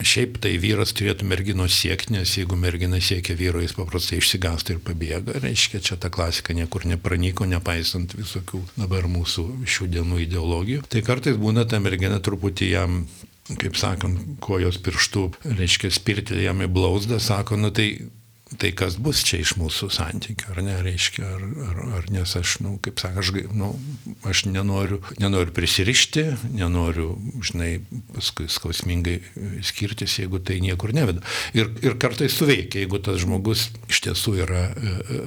Šiaip 0.03 0.41
tai 0.43 0.57
vyras 0.59 0.91
turėtų 0.99 1.27
merginos 1.31 1.77
siekti, 1.79 2.17
nes 2.17 2.31
jeigu 2.35 2.57
mergina 2.59 2.99
siekia 2.99 3.37
vyro, 3.39 3.61
jis 3.63 3.75
paprastai 3.77 4.19
išsigąsta 4.19 4.75
ir 4.75 4.81
pabėga. 4.83 5.37
Reiškia, 5.45 5.79
čia 5.85 5.99
ta 6.01 6.11
klasika 6.11 6.57
niekur 6.59 6.89
nepranyko, 6.91 7.47
nepaisant 7.47 8.17
visokių 8.19 8.65
dabar 8.75 9.07
mūsų 9.13 9.45
šių 9.63 9.91
dienų 9.95 10.25
ideologijų. 10.25 10.87
Tai 10.91 11.05
kartais 11.07 11.39
būna 11.39 11.69
ta 11.71 11.79
mergina 11.83 12.19
truputį 12.25 12.73
jam 12.73 13.05
kaip 13.59 13.77
sakant, 13.79 14.21
kojos 14.43 14.79
pirštų, 14.83 15.25
reiškia, 15.59 15.91
spirtelė 15.93 16.47
jam 16.47 16.63
į 16.63 16.69
blauzdą, 16.73 17.19
sako, 17.23 17.59
nu 17.61 17.73
tai 17.75 17.89
tai 18.59 18.73
kas 18.77 18.97
bus 19.01 19.23
čia 19.27 19.41
iš 19.43 19.55
mūsų 19.61 19.89
santykių, 19.93 20.53
ar 20.53 20.61
ne, 20.65 20.75
reiškia, 20.85 21.25
ar, 21.37 21.45
ar, 21.67 21.81
ar 21.99 22.09
nes 22.13 22.35
aš, 22.39 22.57
na, 22.61 22.73
nu, 22.73 22.81
kaip 22.83 23.01
sakai, 23.01 23.23
aš, 23.23 23.33
nu, 23.57 23.71
aš 24.29 24.45
nenoriu, 24.51 25.01
nenoriu 25.23 25.55
prisirišti, 25.57 26.25
nenoriu, 26.57 27.15
žinai, 27.45 27.71
paskui 28.13 28.49
skausmingai 28.53 29.19
skirtis, 29.65 30.19
jeigu 30.21 30.43
tai 30.45 30.61
niekur 30.65 30.95
neveda. 30.97 31.25
Ir, 31.57 31.71
ir 31.85 31.97
kartais 32.03 32.35
suveikia, 32.37 32.83
jeigu 32.85 33.01
tas 33.05 33.21
žmogus 33.23 33.69
iš 33.91 34.03
tiesų 34.09 34.37
yra 34.45 34.65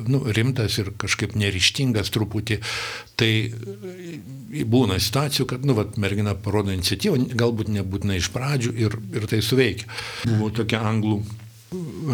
nu, 0.09 0.21
rimtas 0.35 0.79
ir 0.81 0.91
kažkaip 1.01 1.37
neryštingas 1.39 2.11
truputį, 2.15 2.59
tai 3.19 3.31
būna 4.67 4.99
situacijų, 5.01 5.47
kad, 5.49 5.65
nu, 5.67 5.77
vat, 5.77 5.95
mergina 6.01 6.35
parodo 6.35 6.73
iniciatyvą, 6.75 7.31
galbūt 7.37 7.71
nebūtinai 7.73 8.19
iš 8.19 8.29
pradžių 8.35 8.75
ir, 8.85 8.99
ir 9.15 9.27
tai 9.31 9.41
suveikia. 9.45 9.89
Buvo 10.27 10.51
tokia 10.55 10.83
anglų 10.85 11.23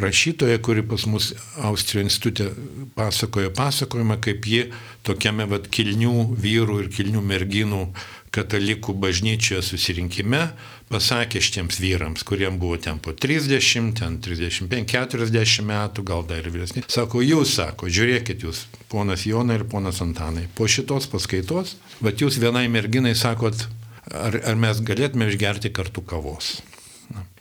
rašytoja, 0.02 0.62
kuri 0.64 0.84
pas 0.88 1.06
mus 1.10 1.32
Austrijo 1.62 2.06
institutė 2.06 2.50
pasakojo 2.96 3.52
pasakojimą, 3.56 4.18
kaip 4.24 4.48
ji 4.48 4.66
tokiame 5.08 5.48
vat, 5.52 5.70
kilnių 5.72 6.16
vyrų 6.42 6.82
ir 6.84 6.90
kilnių 6.94 7.24
merginų 7.26 7.84
katalikų 8.32 8.96
bažnyčioje 8.96 9.62
susirinkime 9.66 10.46
pasakė 10.92 11.42
šitiems 11.44 11.80
vyrams, 11.82 12.24
kuriems 12.28 12.60
buvo 12.60 12.78
ten 12.82 13.00
po 13.04 13.14
30, 13.16 13.94
ten 14.00 14.18
35, 14.24 14.88
40 14.92 15.68
metų, 15.68 16.06
gal 16.08 16.26
dar 16.28 16.44
ir 16.44 16.52
vyresni. 16.54 16.84
Sako, 16.92 17.24
jūs, 17.26 17.56
sako, 17.60 17.92
žiūrėkit 17.92 18.46
jūs, 18.48 18.66
ponas 18.92 19.26
Jonai 19.28 19.60
ir 19.60 19.68
ponas 19.72 20.02
Antanai, 20.04 20.48
po 20.56 20.68
šitos 20.72 21.08
paskaitos, 21.12 21.78
bet 22.04 22.24
jūs 22.24 22.40
vienai 22.42 22.68
merginai 22.72 23.14
sakot, 23.20 23.68
ar, 24.12 24.36
ar 24.44 24.60
mes 24.60 24.84
galėtume 24.84 25.32
išgerti 25.32 25.72
kartu 25.76 26.04
kavos. 26.04 26.60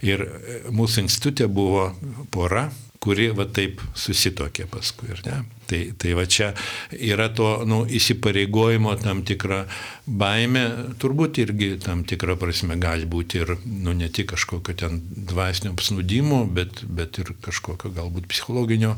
Ir 0.06 0.24
e, 0.26 0.61
mūsų 0.72 1.04
institutė 1.06 1.48
buvo 1.52 1.90
pora, 2.33 2.68
kuri 3.00 3.30
va 3.33 3.46
taip 3.48 3.80
susitokė 3.96 4.66
paskui. 4.68 5.14
Tai, 5.24 5.78
tai 5.96 6.12
va 6.18 6.26
čia 6.28 6.50
yra 6.92 7.30
to 7.33 7.48
nu, 7.68 7.80
įsipareigojimo 7.88 8.92
tam 9.00 9.22
tikra 9.24 9.62
baime, 10.04 10.64
turbūt 11.00 11.40
irgi 11.40 11.70
tam 11.80 12.02
tikra 12.09 12.37
prasme 12.40 12.76
gali 12.80 13.09
būti 13.09 13.40
ir 13.40 13.54
nu, 13.64 13.94
ne 13.96 14.11
tik 14.12 14.35
kažkokio 14.35 14.76
ten 14.83 15.00
dvasinio 15.30 15.72
apsnudimo, 15.72 16.42
bet, 16.44 16.85
bet 16.85 17.22
ir 17.22 17.33
kažkokio 17.40 17.94
galbūt 17.96 18.28
psichologinio 18.28 18.96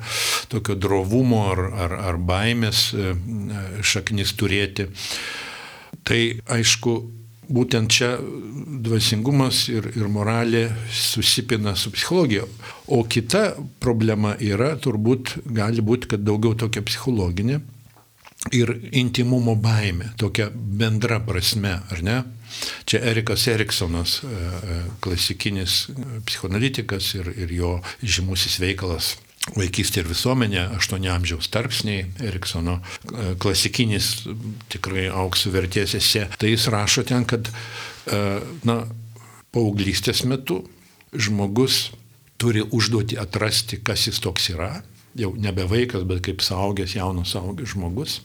tokio 0.50 0.74
drovumo 0.74 1.44
ar, 1.52 1.64
ar, 1.86 1.96
ar 2.10 2.18
baimės 2.18 2.88
e, 2.96 3.14
šaknis 3.86 4.34
turėti. 4.34 4.90
Tai 6.02 6.22
aišku, 6.50 6.96
būtent 7.52 7.92
čia 7.92 8.14
dvasingumas 8.82 9.66
ir, 9.72 9.90
ir 9.96 10.08
moralė 10.08 10.64
susipina 10.90 11.74
su 11.76 11.92
psichologija. 11.94 12.46
O 12.92 13.02
kita 13.04 13.52
problema 13.82 14.34
yra, 14.40 14.74
turbūt 14.80 15.36
gali 15.44 15.84
būti, 15.84 16.14
kad 16.14 16.24
daugiau 16.26 16.56
tokia 16.58 16.84
psichologinė, 16.86 17.60
ir 18.50 18.72
intimumo 18.92 19.54
baime, 19.54 20.10
tokia 20.18 20.48
bendra 20.52 21.20
prasme, 21.22 21.76
ar 21.90 22.02
ne? 22.02 22.22
Čia 22.84 23.00
Erikas 23.12 23.46
Eriksonas, 23.48 24.18
e, 24.24 24.28
e, 24.28 24.78
klasikinis 25.00 25.86
psichoanalitikas 26.26 27.14
ir, 27.20 27.30
ir 27.38 27.54
jo 27.54 27.76
žymusis 28.02 28.58
veikalas 28.60 29.14
vaikystė 29.56 30.02
ir 30.02 30.10
visuomenė, 30.12 30.66
8 30.78 31.08
amžiaus 31.12 31.50
tarpsniai, 31.52 32.06
Eriksono 32.22 32.78
e, 32.78 33.32
klasikinis 33.42 34.12
tikrai 34.72 35.08
auksų 35.10 35.54
vertės 35.56 35.96
esė. 35.98 36.28
Tai 36.38 36.52
jis 36.52 36.68
rašo 36.72 37.06
ten, 37.08 37.26
kad 37.28 37.50
na, 38.66 38.80
paauglystės 39.54 40.24
metu 40.26 40.62
žmogus 41.12 41.92
turi 42.40 42.64
užduoti 42.64 43.18
atrasti, 43.20 43.78
kas 43.84 44.08
jis 44.08 44.18
toks 44.22 44.48
yra, 44.54 44.72
jau 45.18 45.32
nebe 45.38 45.66
vaikas, 45.68 46.06
bet 46.08 46.22
kaip 46.26 46.42
saugęs, 46.42 46.96
jaunas 46.96 47.34
saugęs 47.36 47.74
žmogus 47.74 48.20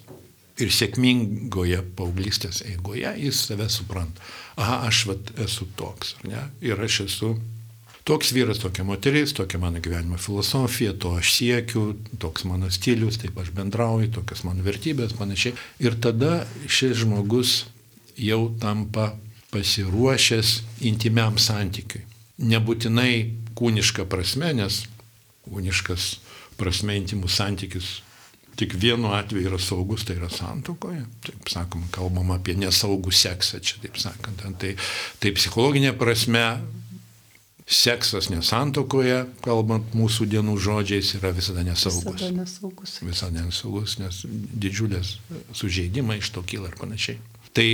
ir 0.58 0.72
sėkmingoje 0.74 1.84
paauglystės 1.98 2.64
eigoje 2.66 3.12
jis 3.22 3.44
save 3.50 3.68
supranta. 3.70 4.24
Aha, 4.58 4.88
aš 4.88 5.04
vat, 5.12 5.32
esu 5.44 5.68
toks. 5.78 6.16
Ne? 6.26 6.48
Ir 6.66 6.82
aš 6.82 7.04
esu 7.06 7.36
toks 8.08 8.32
vyras, 8.32 8.62
tokia 8.63 8.86
moteris, 8.88 9.34
tokia 9.36 9.60
mano 9.60 9.82
gyvenimo 9.84 10.17
filosofija, 10.17 10.93
to 10.96 11.12
aš 11.20 11.34
siekiu, 11.36 11.84
toks 12.24 12.46
mano 12.48 12.70
stilius, 12.72 13.20
taip 13.20 13.36
aš 13.41 13.52
bendrauju, 13.56 14.13
tokias 14.15 14.46
mano 14.48 14.63
vertybės, 14.63 15.15
panašiai. 15.20 15.58
Ir 15.84 15.98
tada 16.00 16.46
šis 16.72 17.02
žmogus 17.04 17.58
jau 18.15 18.48
tampa 18.62 19.12
pasiruošęs 19.52 20.54
intimiam 20.88 21.36
santykiui. 21.41 22.06
Nebūtinai 22.48 23.12
kūniška 23.58 24.08
prasme, 24.08 24.54
nes 24.56 24.86
kūniškas 25.48 26.10
prasme 26.58 26.96
intimus 27.00 27.36
santykis 27.41 27.98
tik 28.58 28.74
vienu 28.80 29.12
atveju 29.13 29.52
yra 29.52 29.60
saugus, 29.62 30.08
tai 30.08 30.15
yra 30.17 30.32
santokoje. 30.34 31.04
Taip 31.28 31.52
sakom, 31.52 31.84
kalbam 31.93 32.32
apie 32.34 32.56
nesaugų 32.58 33.13
seksą 33.13 33.62
čia, 33.62 33.78
taip 33.84 34.00
sakant. 34.02 34.41
Tai, 34.62 34.74
tai 35.22 35.34
psichologinė 35.36 35.93
prasme 35.98 36.46
seksas 37.68 38.30
nesantokoje, 38.32 39.26
kalbant 39.44 39.96
mūsų 39.98 40.30
dienų 40.32 40.56
žodžiais, 40.64 41.12
yra 41.20 41.34
visada 41.36 41.66
nesaugus. 41.68 42.16
Visada 42.16 42.36
nesaugus. 42.40 42.94
Visada 43.04 43.44
nesaugus, 43.44 43.98
nes 44.00 44.22
didžiulės 44.28 45.18
sužeidimai 45.58 46.22
iš 46.22 46.32
to 46.36 46.46
kyla 46.48 46.72
ir 46.72 46.78
panašiai. 46.80 47.20
Tai, 47.58 47.68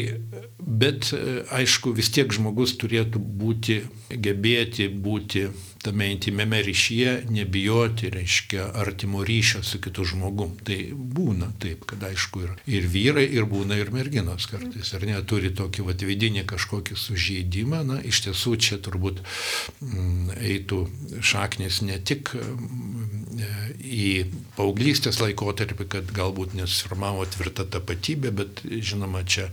bet 0.58 1.12
aišku, 1.54 1.92
vis 1.94 2.10
tiek 2.14 2.32
žmogus 2.34 2.74
turėtų 2.80 3.20
būti, 3.20 3.82
gebėti 4.10 4.88
būti 4.88 5.50
tame 5.84 6.08
intimėme 6.14 6.62
ryšyje 6.64 7.14
nebijoti, 7.34 8.10
reiškia, 8.14 8.70
artimo 8.80 9.24
ryšio 9.28 9.64
su 9.68 9.82
kitu 9.84 10.06
žmogum. 10.08 10.56
Tai 10.64 10.78
būna 10.94 11.52
taip, 11.64 11.86
kad 11.90 12.04
aišku 12.08 12.44
ir, 12.46 12.54
ir 12.80 12.88
vyrai, 12.92 13.26
ir 13.36 13.48
būna 13.50 13.78
ir 13.80 13.92
merginos 13.96 14.48
kartais, 14.52 14.94
ar 14.96 15.06
ne, 15.08 15.20
turi 15.28 15.52
tokį 15.56 15.88
vat, 15.90 16.06
vidinį 16.08 16.46
kažkokį 16.50 16.98
sužeidimą, 17.00 17.84
na, 17.90 18.00
iš 18.04 18.24
tiesų 18.28 18.56
čia 18.64 18.80
turbūt 18.84 19.22
m, 19.24 19.92
mm, 19.92 20.38
eitų 20.54 20.82
šaknis 21.24 21.82
ne 21.88 22.00
tik 22.00 22.34
m, 22.40 23.04
į 23.84 24.10
paauglystės 24.58 25.20
laikotarpį, 25.22 25.88
kad 25.90 26.12
galbūt 26.16 26.56
nesuformavo 26.58 27.26
tvirta 27.34 27.66
tapatybė, 27.76 28.32
bet 28.36 28.64
žinoma, 28.64 29.24
čia 29.26 29.50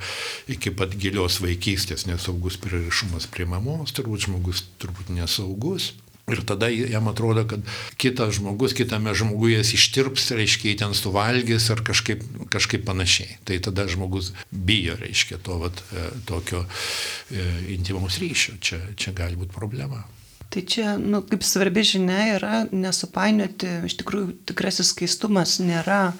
iki 0.50 0.72
pat 0.76 0.94
gilios 1.00 1.40
vaikystės 1.42 2.06
nesaugus 2.08 2.58
pririšumas 2.60 3.28
prie 3.32 3.48
mamos, 3.48 3.94
turbūt 3.96 4.28
žmogus 4.28 4.64
turbūt 4.82 5.12
nesaugus. 5.16 5.92
Ir 6.30 6.44
tada 6.46 6.68
jam 6.70 7.08
atrodo, 7.10 7.44
kad 7.50 7.64
kitas 8.00 8.36
žmogus, 8.38 8.74
kitame 8.76 9.14
žmoguje 9.16 9.60
jis 9.60 9.74
ištirps, 9.78 10.30
reiškia, 10.38 10.76
ten 10.84 10.94
suvalgys 10.96 11.70
ar 11.74 11.82
kažkaip, 11.86 12.22
kažkaip 12.52 12.86
panašiai. 12.86 13.40
Tai 13.48 13.58
tada 13.66 13.88
žmogus 13.90 14.32
bijo, 14.50 14.96
reiškia, 15.00 15.40
to 15.42 15.58
vat, 15.64 15.82
e, 15.90 16.08
tokio 16.28 16.64
e, 16.64 17.46
intimaus 17.74 18.20
ryšio. 18.22 18.58
Čia, 18.62 18.80
čia 18.96 19.14
gali 19.16 19.38
būti 19.40 19.54
problema. 19.56 20.04
Tai 20.50 20.64
čia, 20.66 20.96
nu, 20.98 21.22
kaip 21.22 21.44
svarbi 21.46 21.84
žinia 21.86 22.22
yra 22.34 22.54
nesupainioti, 22.74 23.84
iš 23.86 23.94
tikrųjų 24.00 24.32
tikrasis 24.50 24.90
skaistumas 24.90 25.60
nėra 25.62 26.10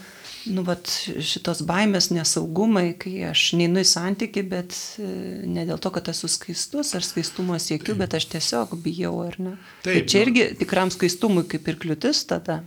nu, 0.49 0.65
vat, 0.65 0.89
šitos 1.21 1.63
baimės, 1.69 2.11
nesaugumai, 2.15 2.95
kai 3.01 3.13
aš 3.31 3.51
neinu 3.59 3.83
į 3.83 3.89
santyki, 3.89 4.45
bet 4.49 4.77
e, 5.01 5.07
ne 5.49 5.67
dėl 5.69 5.81
to, 5.83 5.93
kad 5.95 6.09
esu 6.13 6.31
skaistus 6.31 6.95
ar 6.97 7.05
skaistumo 7.05 7.59
siekiu, 7.61 7.97
bet 7.99 8.17
aš 8.17 8.31
tiesiog 8.35 8.75
bijau, 8.85 9.15
ar 9.27 9.39
ne? 9.43 9.55
Taip. 9.85 10.03
Ir 10.03 10.11
čia 10.11 10.25
irgi 10.25 10.49
tikram 10.63 10.93
skaistumui 10.95 11.47
kaip 11.51 11.69
ir 11.69 11.81
kliūtis 11.83 12.25
tada. 12.31 12.61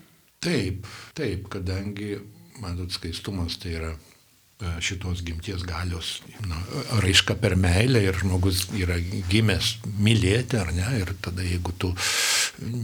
Taip, 0.43 0.87
taip, 1.17 1.47
kadangi, 1.51 2.17
matot, 2.61 2.91
skaistumas 2.93 3.57
tai 3.61 3.77
yra 3.79 3.93
e, 3.93 4.73
šitos 4.83 5.23
gimties 5.25 5.63
galios 5.67 6.17
na, 6.49 6.59
raiška 7.03 7.37
per 7.41 7.55
meilę 7.59 8.03
ir 8.03 8.19
žmogus 8.21 8.67
yra 8.77 8.99
gimęs 9.31 9.77
mylėti, 10.03 10.59
ar 10.61 10.73
ne, 10.75 10.89
ir 10.99 11.15
tada 11.23 11.45
jeigu 11.47 11.73
tu 11.79 11.93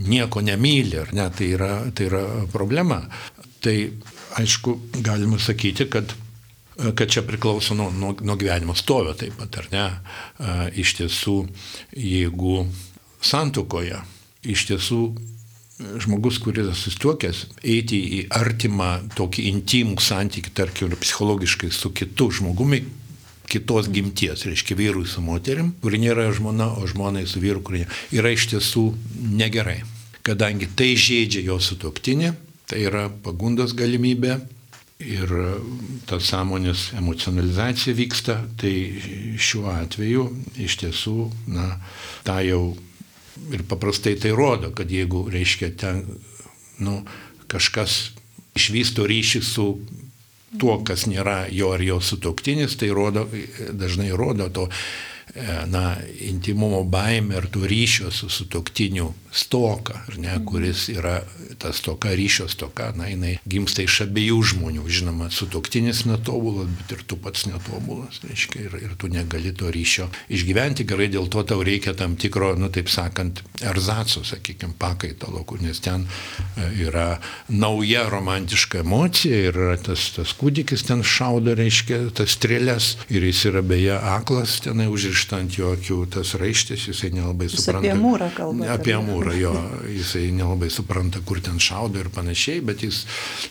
nieko 0.10 0.42
nemyli, 0.46 0.98
ar 1.04 1.14
ne, 1.14 1.28
tai 1.36 1.52
yra, 1.58 1.74
tai 1.94 2.10
yra 2.10 2.24
problema. 2.54 3.04
Tai 3.60 3.76
aišku, 4.38 4.80
galima 5.02 5.40
sakyti, 5.40 5.90
kad 5.90 6.14
kad 6.96 7.10
čia 7.12 7.22
priklauso 7.28 7.76
nuo, 7.76 7.92
nuo, 7.92 8.16
nuo 8.22 8.36
gyvenimo 8.40 8.76
stovio 8.76 9.14
taip 9.14 9.36
pat, 9.40 9.58
ar 9.60 9.68
ne? 9.74 9.86
Iš 10.80 10.94
tiesų, 11.02 11.36
jeigu 11.92 12.62
santukoje, 13.20 14.00
iš 14.48 14.66
tiesų 14.70 15.02
žmogus, 16.04 16.40
kuris 16.44 16.70
susituokęs, 16.76 17.46
eiti 17.64 18.00
į 18.20 18.22
artimą 18.36 18.90
tokį 19.16 19.48
intimų 19.54 20.00
santykių, 20.04 20.56
tarkim, 20.56 20.96
psichologiškai 21.00 21.72
su 21.72 21.92
kitu 21.96 22.30
žmogumi, 22.40 22.84
kitos 23.50 23.88
gimties, 23.90 24.44
reiškia 24.46 24.78
vyrui 24.78 25.08
su 25.10 25.24
moterim, 25.26 25.72
kuri 25.82 26.02
nėra 26.04 26.28
žmona, 26.36 26.70
o 26.78 26.88
žmonai 26.88 27.26
su 27.28 27.42
vyru, 27.42 27.64
kuri 27.66 27.86
yra 28.14 28.36
iš 28.36 28.52
tiesų 28.52 28.86
negerai. 29.40 29.80
Kadangi 30.24 30.68
tai 30.78 30.94
žaidžia 31.00 31.42
jo 31.48 31.58
sutoktinį, 31.64 32.36
Tai 32.70 32.80
yra 32.86 33.08
pagundos 33.26 33.74
galimybė 33.78 34.36
ir 35.00 35.32
ta 36.06 36.20
sąmonės 36.22 36.90
emocionalizacija 37.00 37.96
vyksta, 37.98 38.36
tai 38.60 38.74
šiuo 39.40 39.70
atveju 39.72 40.26
iš 40.60 40.76
tiesų, 40.84 41.16
na, 41.56 41.72
tą 42.28 42.38
jau 42.46 42.62
ir 43.56 43.64
paprastai 43.70 44.18
tai 44.20 44.36
rodo, 44.36 44.74
kad 44.76 44.92
jeigu, 44.92 45.24
reiškia, 45.32 45.72
ten, 45.80 46.04
nu, 46.84 47.00
kažkas 47.50 48.12
išvysto 48.60 49.08
ryšį 49.08 49.42
su 49.46 49.68
tuo, 50.60 50.80
kas 50.86 51.08
nėra 51.10 51.46
jo 51.54 51.72
ar 51.74 51.82
jo 51.86 52.00
sutoktinis, 52.04 52.76
tai 52.78 52.92
rodo, 52.94 53.26
dažnai 53.72 54.12
rodo 54.18 54.50
to 54.54 54.68
na, 55.70 55.98
intimumo 56.26 56.82
baimė 56.90 57.38
ir 57.38 57.48
tų 57.54 57.68
ryšio 57.70 58.12
su 58.14 58.30
sutoktiniu 58.34 59.12
stoka, 59.32 60.02
ne, 60.18 60.32
mhm. 60.32 60.46
kuris 60.46 60.88
yra 60.90 61.20
tas 61.62 61.78
stoka, 61.78 62.10
ryšio 62.18 62.48
stoka, 62.50 62.90
na, 62.98 63.10
jinai 63.12 63.36
gimsta 63.46 63.84
iš 63.86 64.02
abiejų 64.08 64.40
žmonių. 64.54 64.86
Žinoma, 64.90 65.30
sutoktinis 65.34 66.06
netobulas, 66.10 66.70
bet 66.80 66.96
ir 66.96 67.04
tu 67.06 67.18
pats 67.22 67.46
netobulas, 67.46 68.22
reiškia, 68.26 68.64
ir, 68.66 68.78
ir 68.88 68.96
tu 68.98 69.10
negali 69.12 69.54
to 69.54 69.70
ryšio 69.74 70.08
išgyventi 70.34 70.88
gerai, 70.90 71.10
dėl 71.14 71.30
to 71.30 71.44
tau 71.46 71.62
reikia 71.66 71.94
tam 71.98 72.16
tikro, 72.20 72.56
nu, 72.58 72.72
taip 72.74 72.90
sakant, 72.90 73.44
erzaco, 73.62 74.24
sakykime, 74.26 74.74
pakaitalo, 74.82 75.46
nes 75.62 75.82
ten 75.84 76.08
e, 76.08 76.70
yra 76.88 77.20
nauja 77.50 78.08
romantiška 78.10 78.82
emocija 78.82 79.44
ir 79.50 79.60
tas, 79.86 80.10
tas 80.16 80.34
kūdikis 80.40 80.88
ten 80.88 81.04
šaudo, 81.06 81.54
reiškia, 81.60 82.02
tas 82.18 82.34
strėlės 82.38 82.96
ir 83.14 83.26
jis 83.30 83.46
yra 83.52 83.62
beje 83.66 83.98
aklas 84.00 84.60
tenai 84.66 84.90
užrištas 84.90 85.19
užrišta 85.20 85.40
ant 85.40 85.56
jo 85.58 85.72
akių 85.76 85.98
tas 86.14 86.34
raištis, 86.40 86.88
jisai 86.88 87.12
nelabai 87.12 87.48
Jis 87.50 87.60
supranta. 87.60 87.92
Apie 87.92 88.00
mūrą 88.00 88.30
kalba. 88.36 88.68
Apie 88.74 88.96
mūrą, 88.96 89.34
jo, 89.36 89.54
jisai 89.90 90.30
nelabai 90.32 90.70
supranta, 90.72 91.20
kur 91.26 91.42
ten 91.42 91.60
šaudo 91.60 92.00
ir 92.00 92.10
panašiai, 92.10 92.62
bet 92.64 92.84
jis 92.84 93.06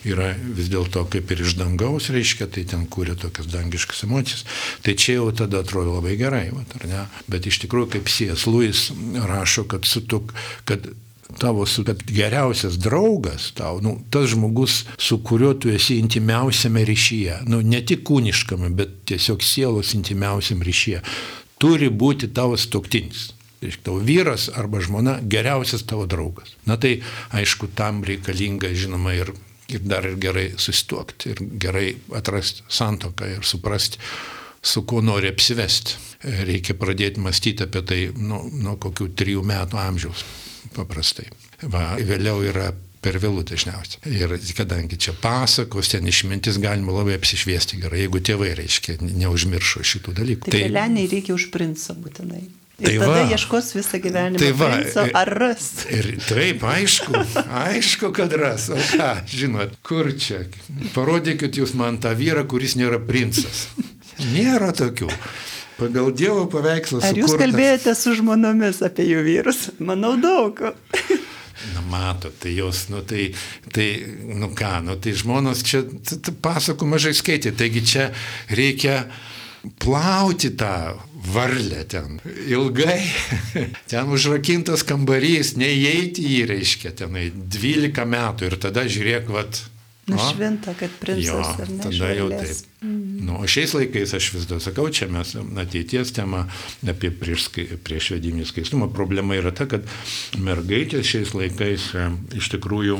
yra 0.07 0.33
vis 0.35 0.69
dėlto 0.71 1.05
kaip 1.11 1.29
ir 1.31 1.43
iš 1.45 1.57
dangaus, 1.59 2.09
reiškia, 2.09 2.49
tai 2.49 2.65
ten 2.65 2.87
kūrė 2.89 3.17
tokias 3.19 3.49
dangiškas 3.51 4.03
emocijas. 4.07 4.45
Tai 4.81 4.95
čia 4.95 5.19
jau 5.19 5.29
tada 5.31 5.61
atrodo 5.61 5.99
labai 5.99 6.17
gerai, 6.17 6.49
va, 6.53 6.65
ar 6.79 6.87
ne? 6.89 7.05
Bet 7.29 7.45
iš 7.49 7.61
tikrųjų, 7.65 7.91
kaip 7.97 8.09
Sijas 8.09 8.47
Luis 8.49 8.89
rašo, 9.29 9.67
kad, 9.69 9.85
sutuk, 9.85 10.33
kad 10.65 10.89
tavo 11.37 11.65
su, 11.65 11.83
kad 11.85 12.03
geriausias 12.07 12.77
draugas 12.81 13.51
tau, 13.53 13.81
nu, 13.81 13.99
tas 14.09 14.29
žmogus, 14.29 14.85
su 14.97 15.19
kuriuo 15.23 15.53
tu 15.53 15.69
esi 15.69 15.99
intimiausiame 16.01 16.83
ryšyje, 16.85 17.43
nu, 17.47 17.61
ne 17.61 17.83
tik 17.85 18.01
kūniškame, 18.07 18.71
bet 18.75 18.95
tiesiog 19.11 19.45
sielos 19.45 19.93
intimiausiam 19.93 20.63
ryšyje 20.65 21.03
turi 21.59 21.89
būti 21.91 22.31
tavo 22.33 22.57
stoktinis. 22.57 23.29
Reiškia, 23.59 23.83
tavo 23.89 23.99
vyras 24.07 24.47
arba 24.55 24.79
žmona 24.79 25.17
geriausias 25.27 25.83
tavo 25.87 26.05
draugas. 26.07 26.55
Na 26.65 26.77
tai 26.79 27.01
aišku, 27.35 27.67
tam 27.75 28.03
reikalinga, 28.07 28.71
žinoma, 28.71 29.13
ir, 29.17 29.33
ir 29.67 29.83
dar 29.83 30.07
ir 30.07 30.15
gerai 30.21 30.45
susituokti, 30.55 31.33
ir 31.33 31.41
gerai 31.59 31.89
atrasti 32.15 32.63
santoką 32.71 33.33
ir 33.35 33.47
suprasti, 33.47 33.99
su 34.63 34.85
kuo 34.87 35.03
nori 35.03 35.31
apsivesti. 35.31 35.99
Reikia 36.47 36.75
pradėti 36.75 37.21
mąstyti 37.23 37.63
apie 37.63 37.83
tai 37.87 37.99
nuo 38.15 38.41
nu 38.51 38.75
kokių 38.79 39.11
trijų 39.15 39.43
metų 39.47 39.79
amžiaus 39.79 40.23
paprastai. 40.75 41.29
Va, 41.71 41.93
vėliau 41.95 42.41
yra 42.47 42.71
per 43.03 43.17
vėlų 43.21 43.45
dažniausiai. 43.47 44.13
Ir 44.13 44.35
kadangi 44.57 44.99
čia 44.99 45.15
pasakos, 45.19 45.91
ten 45.93 46.07
išmintis 46.09 46.59
galima 46.61 46.95
labai 46.99 47.17
apsišviesti 47.19 47.79
gerai, 47.83 48.05
jeigu 48.05 48.21
tėvai, 48.23 48.53
reiškia, 48.59 48.99
neužmiršo 49.01 49.83
šitų 49.87 50.15
dalykų. 50.19 50.49
Tai, 50.49 50.55
tai 50.57 50.71
leniai 50.73 51.11
reikia 51.11 51.35
už 51.37 51.49
princą 51.53 51.95
būtinai. 51.99 52.43
Ir 52.79 52.87
tai 52.87 52.95
tada 53.01 53.11
va, 53.11 53.23
ieškos 53.27 53.73
visą 53.75 53.99
gyvenimą. 53.99 54.39
Tai 54.39 54.51
va, 54.55 54.69
princo, 54.71 55.03
ar 55.19 55.31
ras? 55.41 55.65
Ir 55.91 56.05
taip, 56.23 56.63
aišku, 56.63 57.23
aišku, 57.65 58.11
kad 58.15 58.35
ras. 58.39 58.69
O 58.71 58.79
ką, 58.79 59.09
žinot, 59.27 59.75
kur 59.83 60.13
čia? 60.15 60.45
Parodykit 60.95 61.59
jūs 61.59 61.75
man 61.79 61.99
tą 61.99 62.13
vyrą, 62.15 62.45
kuris 62.47 62.77
nėra 62.79 63.01
princas. 63.03 63.67
Nėra 64.31 64.71
tokių. 64.75 65.11
Pagal 65.79 66.11
Dievo 66.15 66.45
paveikslą. 66.51 67.03
Ar 67.07 67.19
jūs 67.19 67.35
kalbėjote 67.39 67.95
su 67.95 68.15
žmonomis 68.19 68.81
apie 68.83 69.07
jų 69.07 69.23
vyrus? 69.27 69.65
Manau 69.79 70.15
daug. 70.19 70.59
Na, 71.73 71.81
mato, 71.81 72.31
tai 72.31 72.53
jos, 72.55 72.85
nu 72.91 73.01
tai, 73.03 73.29
tai, 73.75 73.87
nu 74.39 74.51
ką, 74.55 74.79
nu 74.85 74.95
tai 75.01 75.15
žmonos 75.17 75.63
čia 75.67 75.83
pasakų 76.43 76.87
mažai 76.87 77.11
skaitė, 77.17 77.51
taigi 77.57 77.83
čia 77.83 78.05
reikia 78.47 79.01
plauti 79.83 80.53
tą 80.55 80.95
varlę 81.33 81.83
ten 81.91 82.21
ilgai, 82.47 83.01
ten 83.91 84.13
užrakintas 84.15 84.85
kambarys, 84.87 85.57
neįeiti 85.59 86.23
į 86.23 86.37
jį 86.37 86.45
reiškia 86.53 86.93
tenai 87.03 87.27
12 87.35 88.07
metų 88.15 88.47
ir 88.47 88.57
tada 88.63 88.87
žiūrėk, 88.87 89.27
vat, 89.35 89.61
Nušvinta, 90.09 90.73
kad 90.73 90.93
princas 90.99 91.25
jo? 91.25 91.67
Tada 91.83 92.13
jau 92.17 92.29
taip. 92.33 92.63
Mm. 92.81 92.98
Nu, 93.29 93.37
o 93.37 93.47
šiais 93.47 93.75
laikais 93.77 94.15
aš 94.17 94.31
vis 94.33 94.45
dar 94.49 94.61
sakau, 94.63 94.87
čia 94.89 95.05
mes 95.11 95.35
ateities 95.37 96.09
tema 96.17 96.47
apie 96.89 97.11
prieš, 97.13 97.49
prieš 97.85 98.07
vedinį 98.15 98.47
skaistumą. 98.49 98.87
Problema 98.89 99.37
yra 99.37 99.51
ta, 99.53 99.67
kad 99.69 99.85
mergaitės 100.41 101.05
šiais 101.11 101.35
laikais 101.37 101.91
e, 101.93 102.07
iš 102.39 102.49
tikrųjų, 102.55 102.97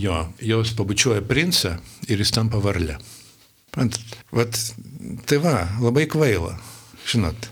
jo, 0.00 0.22
jos 0.40 0.72
pabučiuoja 0.78 1.20
princą 1.28 1.74
ir 2.08 2.24
jis 2.24 2.32
tampa 2.32 2.62
varlę. 2.64 2.96
Ant, 3.76 4.00
vat, 4.32 4.56
tai 5.28 5.42
va, 5.44 5.58
labai 5.84 6.06
kvaila, 6.08 6.54
žinot. 7.04 7.50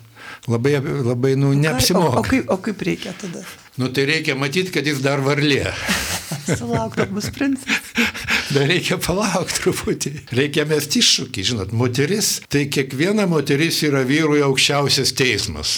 Labai, 0.49 0.79
labai 0.81 1.37
nu, 1.41 1.53
neapsimoka. 1.57 2.23
O, 2.23 2.25
o, 2.25 2.29
kaip, 2.31 2.49
o 2.49 2.61
kaip 2.65 2.89
reikia 2.89 3.13
tada? 3.21 3.45
Nu 3.77 3.93
tai 3.93 4.09
reikia 4.09 4.41
matyti, 4.41 4.73
kad 4.73 4.89
jis 4.89 5.05
dar 5.05 5.21
varlė. 5.25 5.69
Sulaukti 6.59 7.07
bus 7.13 7.31
princas. 7.35 7.93
Dar 8.55 8.69
reikia 8.69 8.99
palaukti 9.03 9.61
truputį. 9.63 10.13
Reikia 10.37 10.67
mesti 10.69 11.01
iššūkį, 11.03 11.45
žinot, 11.51 11.75
moteris, 11.77 12.37
tai 12.53 12.67
kiekviena 12.73 13.27
moteris 13.31 13.81
yra 13.87 14.05
vyrui 14.07 14.43
aukščiausias 14.45 15.15
teismas, 15.17 15.77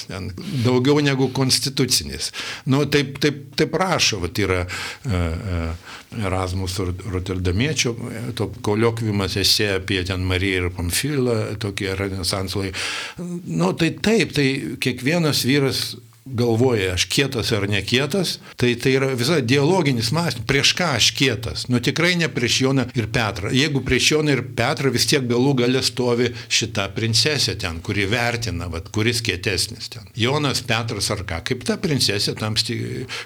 daugiau 0.64 1.00
negu 1.04 1.30
konstitucinis. 1.36 2.32
Nu, 2.70 2.84
taip, 2.90 3.20
taip, 3.22 3.44
taip 3.58 3.76
rašo, 3.80 4.20
vat, 4.24 4.40
yra 4.42 4.64
uh, 4.66 5.94
Erasmus 6.16 6.78
Rotterdamiečio, 7.12 7.94
to 8.38 8.48
koliokvimas 8.64 9.36
esė 9.40 9.72
apie 9.80 10.00
ten 10.06 10.24
Mariją 10.26 10.66
ir 10.66 10.74
Pamfilą, 10.74 11.36
tokie 11.62 11.92
renesanslai. 11.98 12.72
Nu, 13.18 13.72
tai 13.78 13.92
taip, 14.02 14.34
tai 14.36 14.48
kiekvienas 14.82 15.44
vyras 15.48 15.82
galvoja, 16.26 16.94
aš 16.94 17.06
kietas 17.10 17.52
ar 17.54 17.68
nekietas, 17.70 18.36
tai 18.58 18.74
tai 18.80 18.96
yra 18.98 19.12
visa 19.14 19.38
dialoginis 19.40 20.10
mąstymas, 20.14 20.46
prieš 20.48 20.72
ką 20.78 20.88
aš 20.98 21.10
kietas. 21.16 21.66
Nu 21.70 21.78
tikrai 21.80 22.16
ne 22.18 22.28
prieš 22.32 22.58
Joną 22.64 22.88
ir 22.98 23.06
Petrą. 23.14 23.52
Jeigu 23.54 23.82
prieš 23.86 24.10
Joną 24.12 24.34
ir 24.34 24.42
Petrą 24.58 24.90
vis 24.94 25.06
tiek 25.06 25.24
galų 25.30 25.54
galę 25.62 25.82
stovi 25.86 26.32
šita 26.48 26.88
princesė 26.96 27.56
ten, 27.62 27.78
kuri 27.80 28.08
vertina, 28.10 28.66
vat, 28.72 28.90
kuris 28.94 29.22
kietesnis 29.22 29.90
ten. 29.94 30.10
Jonas, 30.18 30.64
Petras 30.66 31.10
ar 31.14 31.22
ką, 31.28 31.42
kaip 31.46 31.66
ta 31.68 31.78
princesė 31.78 32.34
tam 32.38 32.58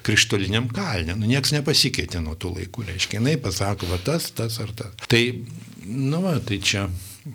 krištoliniam 0.05 0.69
kalnė. 0.69 1.17
Nu 1.17 1.29
niekas 1.31 1.55
nepasikeitė 1.57 2.21
nuo 2.21 2.37
tų 2.37 2.57
laikų, 2.59 2.89
reiškia, 2.93 3.21
jinai 3.21 3.39
pasako, 3.41 3.89
va 3.91 4.01
tas, 4.05 4.29
tas 4.37 4.61
ar 4.61 4.75
tas. 4.77 4.97
Tai, 5.09 5.23
nu 5.89 6.21
va, 6.25 6.37
tai 6.45 6.61
čia 6.61 6.89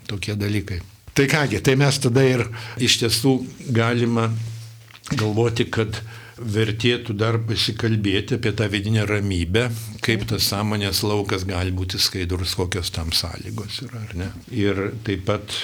tokie 0.06 0.38
dalykai. 0.38 0.82
Tai 1.16 1.24
kągi, 1.32 1.62
tai 1.64 1.78
mes 1.80 1.96
tada 1.98 2.22
ir 2.28 2.42
iš 2.82 3.00
tiesų 3.00 3.38
galima 3.72 4.28
galvoti, 5.14 5.68
kad 5.70 6.00
vertėtų 6.36 7.14
dar 7.16 7.38
pasikalbėti 7.48 8.36
apie 8.36 8.52
tą 8.56 8.66
vidinę 8.68 9.06
ramybę, 9.08 9.66
kaip 10.04 10.26
tas 10.28 10.44
sąmonės 10.50 11.00
laukas 11.06 11.46
gali 11.48 11.72
būti 11.72 12.00
skaidrus, 12.02 12.54
kokios 12.58 12.92
tam 12.92 13.12
sąlygos 13.16 13.80
yra, 13.86 14.02
ar 14.04 14.14
ne. 14.20 14.28
Ir 14.52 14.82
taip 15.06 15.24
pat 15.28 15.56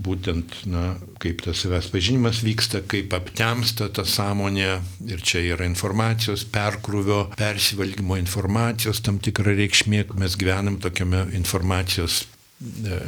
būtent, 0.00 0.54
na, 0.70 0.94
kaip 1.22 1.42
tas 1.44 1.64
savęs 1.64 1.90
pažinimas 1.92 2.44
vyksta, 2.46 2.84
kaip 2.86 3.14
aptemsta 3.16 3.90
ta 3.90 4.06
sąmonė 4.06 4.70
ir 5.10 5.24
čia 5.26 5.42
yra 5.56 5.66
informacijos 5.68 6.46
perkrūvio, 6.52 7.24
persivalgymo 7.40 8.20
informacijos 8.20 9.02
tam 9.04 9.18
tikra 9.18 9.56
reikšmė, 9.58 10.06
mes 10.20 10.38
gyvenam 10.38 10.78
tokiame 10.82 11.26
informacijos 11.36 12.24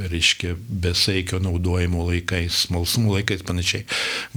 reiškia, 0.08 0.54
besaikio 0.56 1.40
naudojimo 1.42 2.06
laikais, 2.08 2.64
smalsumų 2.66 3.18
laikais 3.18 3.44
panašiai. 3.44 3.84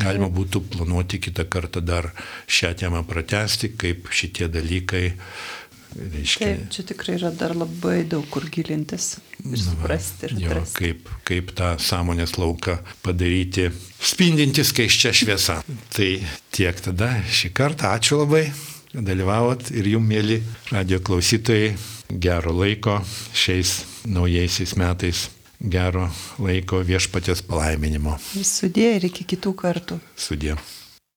Galima 0.01 0.27
būtų 0.33 0.63
planuoti 0.73 1.21
kitą 1.23 1.47
kartą 1.47 1.83
dar 1.83 2.11
šią 2.51 2.73
temą 2.81 3.05
pratesti, 3.07 3.71
kaip 3.79 4.11
šitie 4.11 4.49
dalykai. 4.51 5.05
Reiškia, 5.95 6.49
Taip, 6.49 6.63
čia 6.75 6.83
tikrai 6.89 7.13
yra 7.15 7.29
dar 7.31 7.53
labai 7.55 8.01
daug 8.11 8.25
kur 8.27 8.43
gilintis 8.51 9.13
ir 9.39 9.61
suprasti. 9.63 10.27
Ir 10.27 10.41
jo, 10.43 10.63
kaip, 10.75 11.07
kaip 11.23 11.53
tą 11.55 11.77
sąmonės 11.79 12.35
lauką 12.35 12.81
padaryti 13.05 13.69
spindinti 14.03 14.65
skaiščia 14.67 15.13
šviesa. 15.15 15.61
Tai 15.95 16.09
tiek 16.51 16.83
tada 16.83 17.13
šį 17.31 17.53
kartą. 17.55 17.93
Ačiū 17.95 18.19
labai, 18.25 18.49
dalyvavot 18.91 19.71
ir 19.71 19.87
jum, 19.95 20.03
mėly 20.11 20.41
radio 20.75 20.99
klausytojai, 20.99 21.77
gero 22.09 22.53
laiko 22.55 22.99
šiais 23.33 23.81
naujaisiais 24.05 24.75
metais 24.79 25.25
gero 25.59 26.09
laiko 26.39 26.81
viešpatės 26.85 27.43
palaiminimo. 27.47 28.17
Sudė 28.43 28.95
ir 28.99 29.09
iki 29.09 29.27
kitų 29.35 29.55
kartų. 29.61 29.99
Sudė. 30.15 30.57